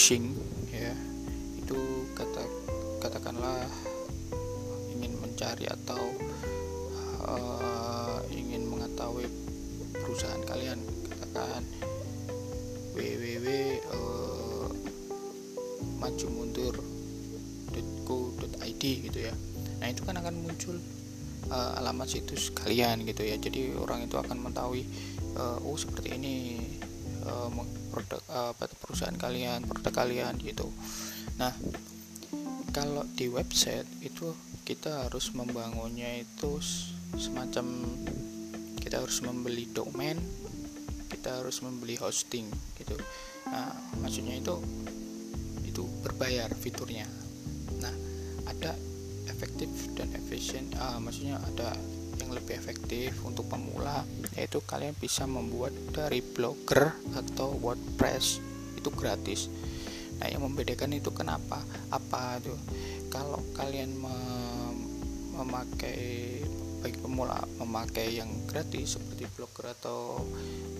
browsing 0.00 0.32
ya 0.72 0.96
itu 1.60 1.76
kata 2.16 2.40
katakanlah 3.04 3.68
ingin 4.96 5.12
mencari 5.20 5.68
atau 5.68 6.00
uh, 7.28 8.24
ingin 8.32 8.64
mengetahui 8.64 9.28
perusahaan 9.92 10.40
kalian 10.48 10.80
katakan 11.04 11.68
www 12.96 13.46
uh, 13.92 14.72
maju 16.00 16.26
mundur 16.32 16.80
.co.id 18.08 18.82
gitu 18.82 19.18
ya. 19.20 19.36
Nah 19.84 19.92
itu 19.92 20.00
kan 20.08 20.16
akan 20.16 20.32
muncul 20.40 20.80
uh, 21.52 21.76
alamat 21.76 22.08
situs 22.08 22.48
kalian 22.56 23.04
gitu 23.04 23.20
ya. 23.20 23.36
Jadi 23.36 23.76
orang 23.76 24.08
itu 24.08 24.16
akan 24.16 24.48
mengetahui 24.48 24.88
uh, 25.36 25.60
oh 25.60 25.76
seperti 25.76 26.16
ini 26.16 26.34
uh, 27.30 27.48
produk 27.94 28.20
uh, 28.28 28.52
perusahaan 28.54 29.14
kalian 29.14 29.64
produk 29.70 30.04
kalian 30.04 30.34
gitu. 30.42 30.66
Nah 31.38 31.54
kalau 32.70 33.06
di 33.14 33.26
website 33.30 33.86
itu 34.02 34.34
kita 34.66 35.06
harus 35.06 35.34
membangunnya 35.34 36.22
itu 36.22 36.58
semacam 37.18 37.66
kita 38.78 39.02
harus 39.02 39.18
membeli 39.22 39.66
domain 39.70 40.18
kita 41.10 41.42
harus 41.42 41.60
membeli 41.60 41.98
hosting 41.98 42.46
gitu. 42.78 42.94
Nah 43.50 43.74
maksudnya 43.98 44.38
itu 44.38 44.56
itu 45.66 45.82
berbayar 46.06 46.50
fiturnya. 46.54 47.06
Nah 47.82 47.94
ada 48.46 48.74
efektif 49.26 49.70
dan 49.98 50.10
efisien 50.14 50.70
uh, 50.78 50.98
maksudnya 51.02 51.38
ada 51.54 51.74
yang 52.30 52.38
lebih 52.38 52.62
efektif 52.62 53.26
untuk 53.26 53.50
pemula 53.50 54.06
yaitu 54.38 54.62
kalian 54.62 54.94
bisa 54.94 55.26
membuat 55.26 55.74
dari 55.90 56.22
blogger 56.22 56.94
atau 57.18 57.58
WordPress 57.58 58.38
itu 58.78 58.86
gratis. 58.94 59.50
Nah 60.22 60.30
yang 60.30 60.46
membedakan 60.46 60.94
itu 60.94 61.10
kenapa? 61.10 61.58
Apa 61.90 62.38
itu? 62.38 62.54
Kalau 63.10 63.42
kalian 63.58 63.98
mem 63.98 64.78
memakai 65.34 66.38
baik 66.86 67.02
pemula 67.02 67.42
memakai 67.58 68.22
yang 68.22 68.30
gratis 68.46 68.94
seperti 68.94 69.26
blogger 69.34 69.74
atau 69.74 70.22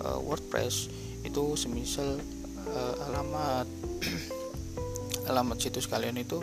uh, 0.07 0.23
WordPress 0.23 0.87
itu 1.27 1.59
semisal 1.59 2.23
uh, 2.71 2.95
alamat 3.11 3.67
alamat 5.35 5.59
situs 5.59 5.91
kalian 5.91 6.23
itu 6.23 6.39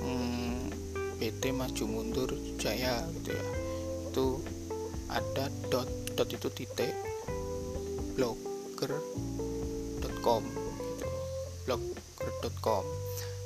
hmm, 0.00 0.72
PT 1.20 1.52
Maju 1.52 1.84
Mundur 1.90 2.30
Jaya 2.56 3.04
gitu 3.20 3.36
ya 3.36 3.59
itu 4.10 4.42
ada 5.06 5.46
dot 5.70 5.86
dot 6.18 6.26
itu 6.26 6.50
titik 6.50 6.90
blogger.com 8.18 8.92
gitu 10.82 11.08
blogger.com 11.66 12.84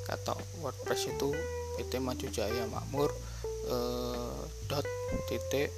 kata 0.09 0.33
WordPress 0.65 1.13
itu 1.13 1.29
PT 1.77 2.01
Maju 2.01 2.27
Jaya 2.33 2.65
Makmur 2.65 3.13
eh, 3.69 4.41
dot 4.65 4.85
titik 5.29 5.69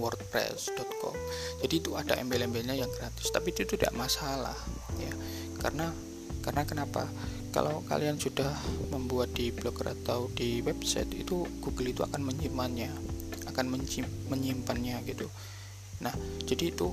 wordpress.com 0.00 1.16
jadi 1.64 1.74
itu 1.80 1.96
ada 1.96 2.16
embel-embelnya 2.20 2.76
yang 2.76 2.92
gratis 2.92 3.32
tapi 3.32 3.52
itu 3.52 3.64
tidak 3.64 3.92
masalah 3.96 4.56
ya. 5.00 5.12
Karena 5.56 5.88
karena 6.44 6.62
kenapa 6.62 7.08
kalau 7.50 7.82
kalian 7.86 8.20
sudah 8.20 8.52
membuat 8.92 9.32
di 9.32 9.50
blogger 9.50 9.92
atau 9.92 10.28
di 10.32 10.60
website 10.60 11.10
itu 11.16 11.46
Google 11.62 11.92
itu 11.92 12.02
akan 12.04 12.22
menyimpannya 12.22 13.16
akan 13.56 13.72
menyimpannya 14.28 15.00
gitu. 15.08 15.24
Nah 16.04 16.12
jadi 16.44 16.76
itu 16.76 16.92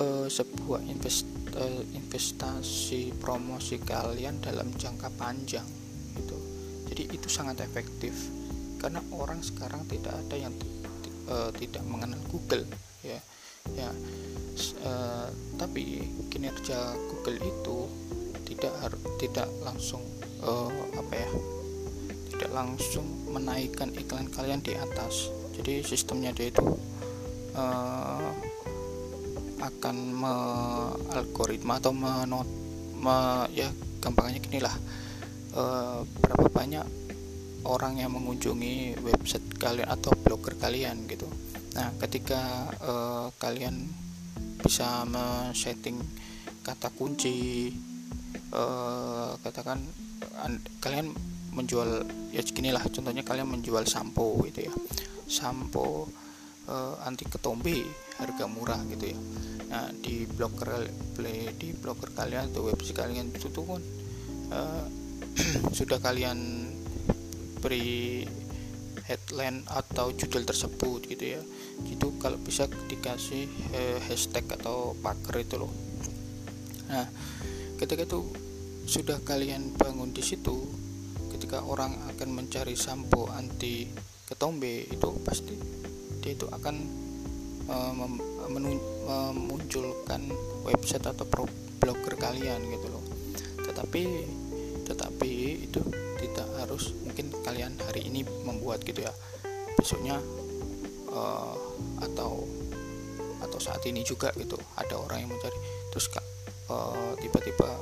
e, 0.00 0.24
sebuah 0.32 0.80
invest, 0.88 1.28
e, 1.52 1.84
investasi 1.92 3.12
promosi 3.20 3.76
kalian 3.76 4.40
dalam 4.40 4.72
jangka 4.72 5.12
panjang 5.20 5.68
gitu. 6.16 6.38
Jadi 6.88 7.12
itu 7.12 7.28
sangat 7.28 7.60
efektif 7.60 8.16
karena 8.80 9.04
orang 9.12 9.44
sekarang 9.44 9.84
tidak 9.84 10.16
ada 10.16 10.36
yang 10.48 10.54
e, 11.28 11.36
tidak 11.60 11.84
mengenal 11.84 12.20
Google 12.32 12.64
ya. 13.04 13.20
Ya 13.76 13.92
tapi 15.60 16.08
kinerja 16.32 16.96
Google 17.12 17.36
itu 17.36 17.84
tidak 18.48 18.72
harus 18.80 19.00
tidak 19.20 19.48
langsung 19.60 20.00
uh, 20.40 20.72
apa 20.96 21.12
ya 21.12 21.30
tidak 22.32 22.50
langsung 22.54 23.04
menaikkan 23.28 23.92
iklan 23.98 24.30
kalian 24.30 24.62
di 24.62 24.72
atas. 24.78 25.28
Jadi 25.58 25.82
sistemnya 25.82 26.30
dia 26.30 26.54
itu 26.54 26.62
uh, 27.58 28.30
akan 29.58 29.96
me 30.14 30.34
algoritma 31.18 31.82
atau 31.82 31.90
menot 31.90 32.46
me, 32.94 33.50
ya 33.50 33.66
gampangnya 33.98 34.38
gini 34.38 34.62
lah. 34.62 34.76
Uh, 35.50 36.06
berapa 36.22 36.46
banyak 36.46 36.86
orang 37.66 37.98
yang 37.98 38.14
mengunjungi 38.14 39.02
website 39.02 39.58
kalian 39.58 39.90
atau 39.90 40.14
blogger 40.22 40.54
kalian 40.54 41.10
gitu. 41.10 41.26
Nah 41.74 41.90
ketika 41.98 42.70
uh, 42.86 43.26
kalian 43.42 43.82
bisa 44.62 45.02
men-setting 45.10 45.98
kata 46.62 46.94
kunci 46.94 47.70
uh, 48.52 49.36
katakan 49.42 49.80
kalian 50.78 51.12
menjual 51.52 52.06
ya 52.30 52.42
lah 52.70 52.84
contohnya 52.86 53.24
kalian 53.26 53.48
menjual 53.48 53.84
sampo 53.88 54.38
gitu 54.46 54.68
ya. 54.68 54.72
Sampo 55.28 56.08
uh, 56.68 56.94
anti 57.04 57.24
ketombe 57.26 57.84
harga 58.20 58.44
murah 58.46 58.80
gitu 58.88 59.10
ya. 59.12 59.18
Nah 59.68 59.90
di 59.92 60.24
blogger 60.24 60.88
play 61.16 61.52
di 61.56 61.74
blogger 61.74 62.14
kalian 62.14 62.52
atau 62.52 62.68
website 62.68 62.96
kalian 62.96 63.32
itu 63.32 63.48
tuh 63.52 63.64
kan 63.66 63.82
sudah 65.78 65.98
kalian 66.00 66.38
beri 67.58 68.24
headline 69.08 69.64
atau 69.68 70.12
judul 70.12 70.44
tersebut 70.44 71.08
gitu 71.08 71.24
ya. 71.36 71.42
Itu 71.88 72.16
kalau 72.20 72.38
bisa 72.38 72.68
dikasih 72.68 73.48
uh, 73.74 73.98
hashtag 74.08 74.44
atau 74.52 74.94
pagar 75.00 75.42
itu 75.42 75.56
loh. 75.58 75.72
Nah 76.88 77.08
ketika 77.78 78.02
itu 78.04 78.26
sudah 78.90 79.22
kalian 79.22 79.72
bangun 79.78 80.10
di 80.10 80.20
situ 80.20 80.66
ketika 81.30 81.62
orang 81.62 81.94
akan 82.10 82.28
mencari 82.34 82.74
sampo 82.74 83.30
anti 83.30 83.86
ketombe 84.26 84.84
itu 84.90 85.08
pasti 85.22 85.54
dia 86.20 86.34
itu 86.34 86.50
akan 86.50 86.76
uh, 87.70 87.92
memunculkan 89.08 90.28
website 90.66 91.06
atau 91.06 91.24
blogger 91.80 92.14
kalian 92.18 92.60
gitu 92.68 92.86
loh. 92.90 93.04
Tetapi 93.64 94.02
tetapi 94.88 95.32
itu 95.68 95.80
tidak 96.18 96.48
harus 96.60 96.92
mungkin 97.04 97.30
kalian 97.44 97.76
hari 97.86 98.08
ini 98.08 98.26
membuat 98.44 98.82
gitu 98.82 99.04
ya. 99.04 99.12
Besoknya 99.78 100.18
uh, 101.12 101.56
atau 102.02 102.44
atau 103.38 103.58
saat 103.62 103.80
ini 103.86 104.02
juga 104.02 104.34
gitu 104.34 104.58
ada 104.74 104.98
orang 104.98 105.24
yang 105.24 105.30
mencari. 105.30 105.56
Terus 105.94 106.10
Eh, 106.68 107.12
tiba-tiba 107.24 107.80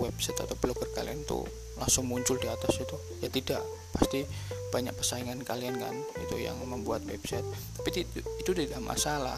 website 0.00 0.40
atau 0.40 0.56
blogger 0.56 0.88
kalian 0.96 1.28
tuh 1.28 1.44
langsung 1.76 2.08
muncul 2.08 2.40
di 2.40 2.48
atas 2.48 2.80
itu. 2.80 2.96
Ya 3.20 3.28
tidak 3.28 3.60
pasti 3.92 4.24
banyak 4.72 4.96
persaingan 4.96 5.44
kalian 5.44 5.76
kan 5.76 5.92
itu 6.16 6.40
yang 6.40 6.56
membuat 6.64 7.04
website. 7.04 7.44
Tapi 7.76 7.92
itu, 7.92 8.24
itu 8.40 8.50
tidak 8.56 8.80
masalah. 8.80 9.36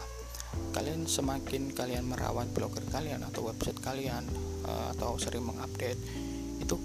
Kalian 0.71 1.03
semakin 1.03 1.75
kalian 1.75 2.07
merawat 2.07 2.47
blogger 2.55 2.87
kalian 2.87 3.27
atau 3.27 3.43
website 3.51 3.75
kalian 3.83 4.23
uh, 4.63 4.95
atau 4.95 5.19
sering 5.19 5.43
mengupdate 5.43 5.99
itu 6.63 6.79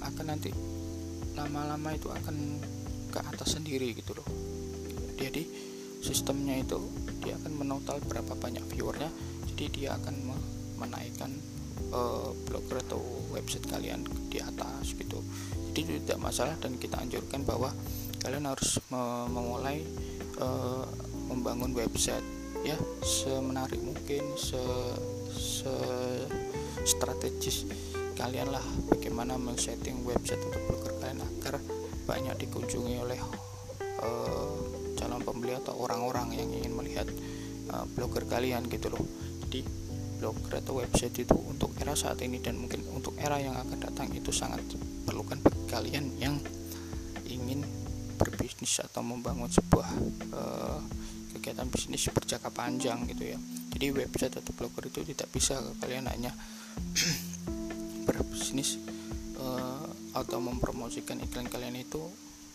akan 0.00 0.24
nanti 0.24 0.56
lama-lama 1.36 1.92
itu 1.92 2.08
akan 2.08 2.64
ke 3.12 3.20
atas 3.20 3.60
sendiri 3.60 3.92
gitu 3.92 4.16
loh. 4.16 4.24
Jadi 5.20 5.44
sistemnya 6.00 6.56
itu 6.56 6.80
dia 7.20 7.36
akan 7.36 7.52
menotal 7.60 8.00
berapa 8.08 8.32
banyak 8.40 8.64
viewernya 8.72 9.12
jadi 9.54 9.64
dia 9.70 9.88
akan 9.94 10.33
menaikkan 10.78 11.30
uh, 11.90 12.30
blogger 12.46 12.82
atau 12.84 13.00
website 13.34 13.66
kalian 13.66 14.06
di 14.30 14.38
atas 14.38 14.94
gitu. 14.94 15.22
Jadi 15.74 15.80
itu 15.80 15.90
tidak 16.06 16.20
masalah 16.22 16.54
dan 16.62 16.78
kita 16.78 17.02
anjurkan 17.02 17.42
bahwa 17.42 17.74
kalian 18.22 18.48
harus 18.48 18.80
memulai 18.88 19.84
uh, 20.40 20.86
membangun 21.28 21.74
website 21.76 22.24
ya 22.64 22.78
semenarik 23.04 23.76
mungkin 23.84 24.24
se, 24.40 24.56
se 25.28 25.74
strategis 26.88 27.68
kalian 28.16 28.48
lah 28.48 28.64
bagaimana 28.88 29.36
men-setting 29.36 30.00
website 30.06 30.40
untuk 30.40 30.62
blogger 30.64 30.94
kalian 31.02 31.20
agar 31.20 31.60
banyak 32.08 32.34
dikunjungi 32.46 32.94
oleh 33.04 33.20
uh, 34.00 34.56
calon 34.96 35.20
pembeli 35.20 35.52
atau 35.60 35.76
orang-orang 35.76 36.32
yang 36.32 36.48
ingin 36.48 36.72
melihat 36.72 37.08
uh, 37.68 37.84
blogger 37.92 38.24
kalian 38.24 38.64
gitu 38.72 38.88
loh 38.88 39.04
blogger 40.24 40.64
atau 40.64 40.80
website 40.80 41.20
itu 41.20 41.36
untuk 41.36 41.76
era 41.76 41.92
saat 41.92 42.16
ini 42.24 42.40
dan 42.40 42.56
mungkin 42.56 42.80
untuk 42.96 43.12
era 43.20 43.36
yang 43.36 43.52
akan 43.60 43.76
datang 43.76 44.08
itu 44.16 44.32
sangat 44.32 44.64
perlukan 45.04 45.36
bagi 45.44 45.68
kalian 45.68 46.16
yang 46.16 46.40
ingin 47.28 47.60
berbisnis 48.16 48.80
atau 48.80 49.04
membangun 49.04 49.52
sebuah 49.52 49.88
uh, 50.32 50.80
kegiatan 51.36 51.68
bisnis 51.68 52.08
berjangka 52.08 52.48
panjang 52.48 53.04
gitu 53.12 53.36
ya. 53.36 53.38
Jadi 53.76 53.92
website 53.92 54.40
atau 54.40 54.56
blogger 54.56 54.88
itu 54.88 55.04
tidak 55.12 55.28
bisa 55.28 55.60
kalian 55.84 56.08
hanya 56.08 56.32
berbisnis 58.08 58.80
uh, 59.36 59.84
atau 60.16 60.40
mempromosikan 60.40 61.20
iklan 61.20 61.52
kalian 61.52 61.84
itu 61.84 62.00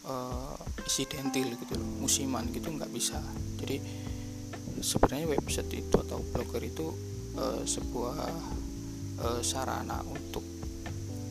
uh, 0.10 0.58
isidentil 0.90 1.54
gitu 1.54 1.78
loh 1.78 1.86
musiman 2.02 2.50
gitu 2.50 2.74
nggak 2.74 2.90
bisa. 2.90 3.22
Jadi 3.62 3.78
sebenarnya 4.82 5.38
website 5.38 5.70
itu 5.78 6.02
atau 6.02 6.18
blogger 6.34 6.66
itu 6.66 7.19
uh, 7.40 7.64
sebuah 7.64 8.20
uh, 9.24 9.42
sarana 9.42 10.04
untuk 10.04 10.44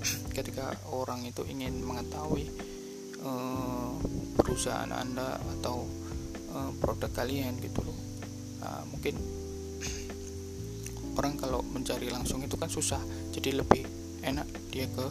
ketika 0.36 0.72
orang 0.90 1.28
itu 1.28 1.44
ingin 1.44 1.84
mengetahui 1.84 2.48
uh, 3.20 3.92
perusahaan 4.40 4.88
anda 4.88 5.36
atau 5.58 5.84
uh, 6.56 6.72
produk 6.80 7.12
kalian 7.12 7.60
gitu 7.60 7.84
loh. 7.84 7.98
Nah, 8.64 8.82
mungkin 8.88 9.14
orang 11.20 11.36
kalau 11.36 11.60
mencari 11.60 12.08
langsung 12.08 12.40
itu 12.40 12.56
kan 12.56 12.72
susah 12.72 13.00
jadi 13.30 13.60
lebih 13.60 13.84
enak 14.24 14.48
dia 14.72 14.88
ke 14.90 15.06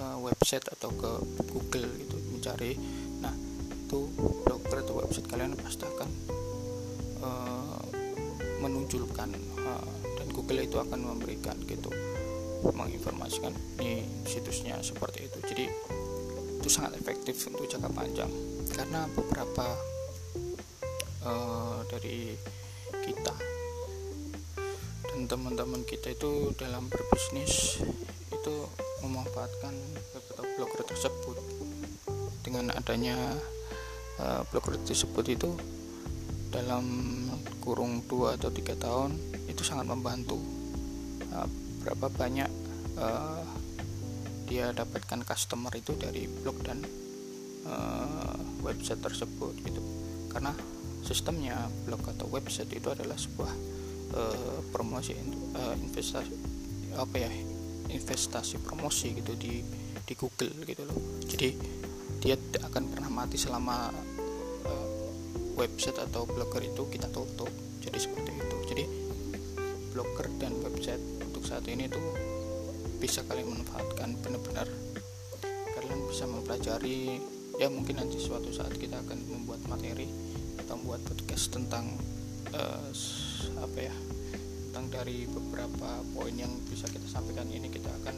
uh, 0.00 0.18
website 0.18 0.66
atau 0.72 0.90
ke 0.96 1.10
Google 1.52 1.88
gitu 2.00 2.16
mencari. 2.32 2.74
Nah 3.22 3.34
itu 3.92 4.08
blogger 4.16 4.82
atau 4.82 5.04
website 5.04 5.28
kalian 5.28 5.54
pasti 5.54 5.84
akan 5.84 6.10
uh, 7.22 7.82
menunjukkan 8.64 9.28
uh, 9.62 10.01
Google 10.52 10.68
itu 10.68 10.84
akan 10.84 11.00
memberikan 11.00 11.56
gitu 11.64 11.88
menginformasikan 12.76 13.56
ini 13.80 14.04
situsnya 14.28 14.76
seperti 14.84 15.24
itu. 15.24 15.40
Jadi 15.48 15.64
itu 16.60 16.68
sangat 16.68 17.00
efektif 17.00 17.40
untuk 17.48 17.64
jangka 17.64 17.88
panjang. 17.88 18.28
Karena 18.68 19.08
beberapa 19.16 19.64
uh, 21.24 21.80
dari 21.88 22.36
kita 23.00 23.32
dan 25.08 25.24
teman-teman 25.24 25.88
kita 25.88 26.12
itu 26.12 26.52
dalam 26.60 26.84
berbisnis 26.92 27.80
itu 28.28 28.54
memanfaatkan 29.00 29.72
atau 30.12 30.44
blogger 30.60 30.84
tersebut. 30.84 31.40
Dengan 32.44 32.76
adanya 32.76 33.16
uh, 34.20 34.44
blogger 34.52 34.76
tersebut 34.84 35.32
itu 35.32 35.56
dalam 36.52 36.84
kurung 37.64 38.04
2 38.04 38.36
atau 38.36 38.52
tiga 38.52 38.76
tahun 38.76 39.31
itu 39.62 39.70
sangat 39.70 39.86
membantu. 39.86 40.42
Uh, 41.30 41.46
berapa 41.86 42.10
banyak 42.10 42.50
uh, 42.98 43.46
dia 44.50 44.74
dapatkan 44.74 45.22
customer 45.22 45.70
itu 45.78 45.94
dari 45.94 46.26
blog 46.26 46.58
dan 46.66 46.82
uh, 47.70 48.34
website 48.66 48.98
tersebut 48.98 49.54
gitu. 49.62 49.78
Karena 50.34 50.50
sistemnya 51.06 51.70
blog 51.86 52.02
atau 52.10 52.26
website 52.26 52.74
itu 52.74 52.90
adalah 52.90 53.14
sebuah 53.14 53.52
uh, 54.18 54.58
promosi 54.74 55.14
uh, 55.54 55.78
investasi 55.78 56.34
apa 56.98 57.16
ya 57.22 57.30
investasi 57.88 58.60
promosi 58.66 59.14
gitu 59.14 59.38
di 59.38 59.62
di 60.02 60.14
Google 60.18 60.58
gitu 60.66 60.82
loh. 60.90 61.22
Jadi 61.22 61.54
dia 62.18 62.34
tidak 62.34 62.66
akan 62.74 62.82
pernah 62.90 63.10
mati 63.14 63.38
selama 63.38 63.94
uh, 64.66 64.86
website 65.54 66.02
atau 66.02 66.26
blogger 66.26 66.66
itu 66.66 66.82
kita 66.90 67.06
tutup. 67.14 67.48
Jadi 67.78 67.98
seperti 67.98 68.30
itu. 68.34 68.56
Jadi 68.66 69.01
blogger 69.92 70.28
dan 70.40 70.56
website 70.64 71.00
untuk 71.20 71.44
saat 71.44 71.68
ini 71.68 71.86
tuh 71.86 72.00
bisa 72.96 73.20
kalian 73.28 73.52
manfaatkan 73.52 74.16
benar-benar. 74.24 74.68
Kalian 75.76 76.00
bisa 76.08 76.24
mempelajari 76.24 77.20
ya 77.60 77.68
mungkin 77.68 78.00
nanti 78.00 78.16
suatu 78.16 78.48
saat 78.48 78.72
kita 78.80 79.04
akan 79.04 79.18
membuat 79.28 79.60
materi 79.68 80.08
atau 80.64 80.80
membuat 80.80 81.04
podcast 81.04 81.52
tentang 81.52 81.92
uh, 82.56 82.90
apa 83.60 83.78
ya 83.78 83.94
tentang 84.72 84.88
dari 84.88 85.28
beberapa 85.28 86.00
poin 86.16 86.32
yang 86.32 86.52
bisa 86.72 86.88
kita 86.88 87.04
sampaikan. 87.04 87.44
Ini 87.52 87.68
kita 87.68 87.92
akan 88.02 88.16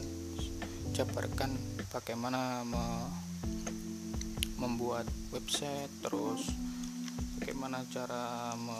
jabarkan 0.95 1.51
bagaimana 1.91 2.63
me 2.63 2.85
membuat 4.55 5.03
website 5.35 5.91
terus 5.99 6.47
bagaimana 7.35 7.83
cara 7.91 8.55
me 8.55 8.79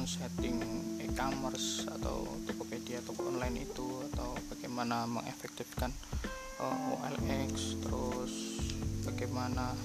men-setting 0.00 0.56
e-commerce 1.04 1.84
atau 1.84 2.24
Tokopedia 2.48 3.04
toko 3.04 3.28
online 3.28 3.68
itu 3.68 3.84
atau 4.08 4.32
bagaimana 4.48 5.04
mengefektifkan 5.04 5.92
uh, 6.56 6.96
OLX 6.96 7.76
terus 7.84 8.32
bagaimana 9.04 9.76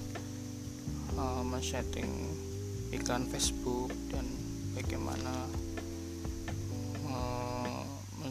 uh, 1.20 1.44
men-setting 1.44 2.32
iklan 2.96 3.28
Facebook 3.28 3.92
dan 4.08 4.24
bagaimana 4.72 5.52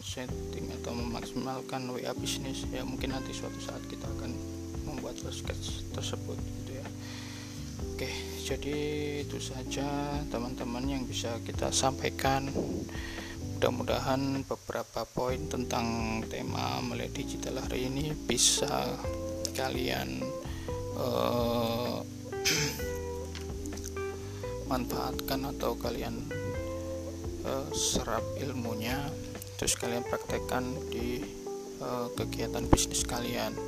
setting 0.06 0.70
atau 0.82 0.94
memaksimalkan 0.94 1.90
WA 1.90 2.14
bisnis. 2.14 2.62
Ya 2.70 2.86
mungkin 2.86 3.10
nanti 3.10 3.34
suatu 3.34 3.58
saat 3.58 3.82
kita 3.90 4.06
akan 4.06 4.38
membuat 4.86 5.18
sketch 5.18 5.82
tersebut 5.90 6.38
gitu 6.38 6.78
ya. 6.78 6.86
Oke 7.90 8.35
jadi 8.46 8.78
itu 9.26 9.42
saja 9.42 10.22
teman-teman 10.30 10.86
yang 10.86 11.02
bisa 11.02 11.34
kita 11.42 11.74
sampaikan. 11.74 12.46
Mudah-mudahan 13.58 14.46
beberapa 14.46 15.02
poin 15.02 15.50
tentang 15.50 16.22
tema 16.30 16.78
melek 16.78 17.10
digital 17.10 17.58
hari 17.58 17.90
ini 17.90 18.14
bisa 18.14 18.86
kalian 19.58 20.22
uh, 20.94 22.06
manfaatkan 24.70 25.50
atau 25.50 25.74
kalian 25.74 26.30
uh, 27.42 27.66
serap 27.74 28.22
ilmunya. 28.38 29.10
Terus 29.58 29.74
kalian 29.74 30.06
praktekkan 30.06 30.70
di 30.94 31.18
uh, 31.82 32.14
kegiatan 32.14 32.62
bisnis 32.70 33.02
kalian. 33.02 33.58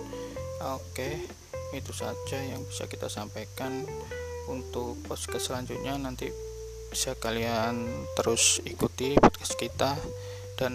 Oke 0.62 1.18
itu 1.68 1.92
saja 1.92 2.40
yang 2.40 2.64
bisa 2.64 2.88
kita 2.88 3.12
sampaikan 3.12 3.84
untuk 4.48 4.96
podcast 5.04 5.52
selanjutnya. 5.52 5.94
Nanti 6.00 6.32
bisa 6.88 7.12
kalian 7.14 7.84
terus 8.16 8.64
ikuti 8.64 9.14
podcast 9.20 9.54
kita. 9.60 9.92
Dan 10.58 10.74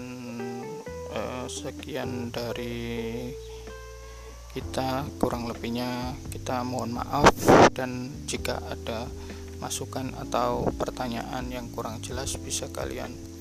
uh, 1.12 1.46
sekian 1.50 2.32
dari 2.32 3.28
kita 4.54 5.10
kurang 5.20 5.50
lebihnya 5.50 6.16
kita 6.32 6.64
mohon 6.64 6.96
maaf. 6.96 7.28
Dan 7.74 8.24
jika 8.30 8.62
ada 8.70 9.10
masukan 9.60 10.14
atau 10.22 10.70
pertanyaan 10.78 11.50
yang 11.52 11.68
kurang 11.74 12.00
jelas 12.00 12.38
bisa 12.40 12.72
kalian 12.72 13.34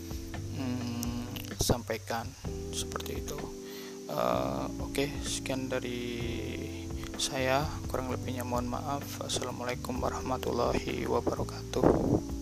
sampaikan 1.62 2.26
seperti 2.74 3.22
itu. 3.22 3.38
Uh, 4.12 4.68
oke 4.82 4.92
okay, 4.92 5.08
sekian 5.24 5.70
dari 5.70 6.10
saya 7.22 7.62
kurang 7.86 8.10
lebihnya 8.10 8.42
mohon 8.42 8.66
maaf. 8.66 9.22
Assalamualaikum 9.22 9.94
warahmatullahi 10.02 11.06
wabarakatuh 11.06 12.41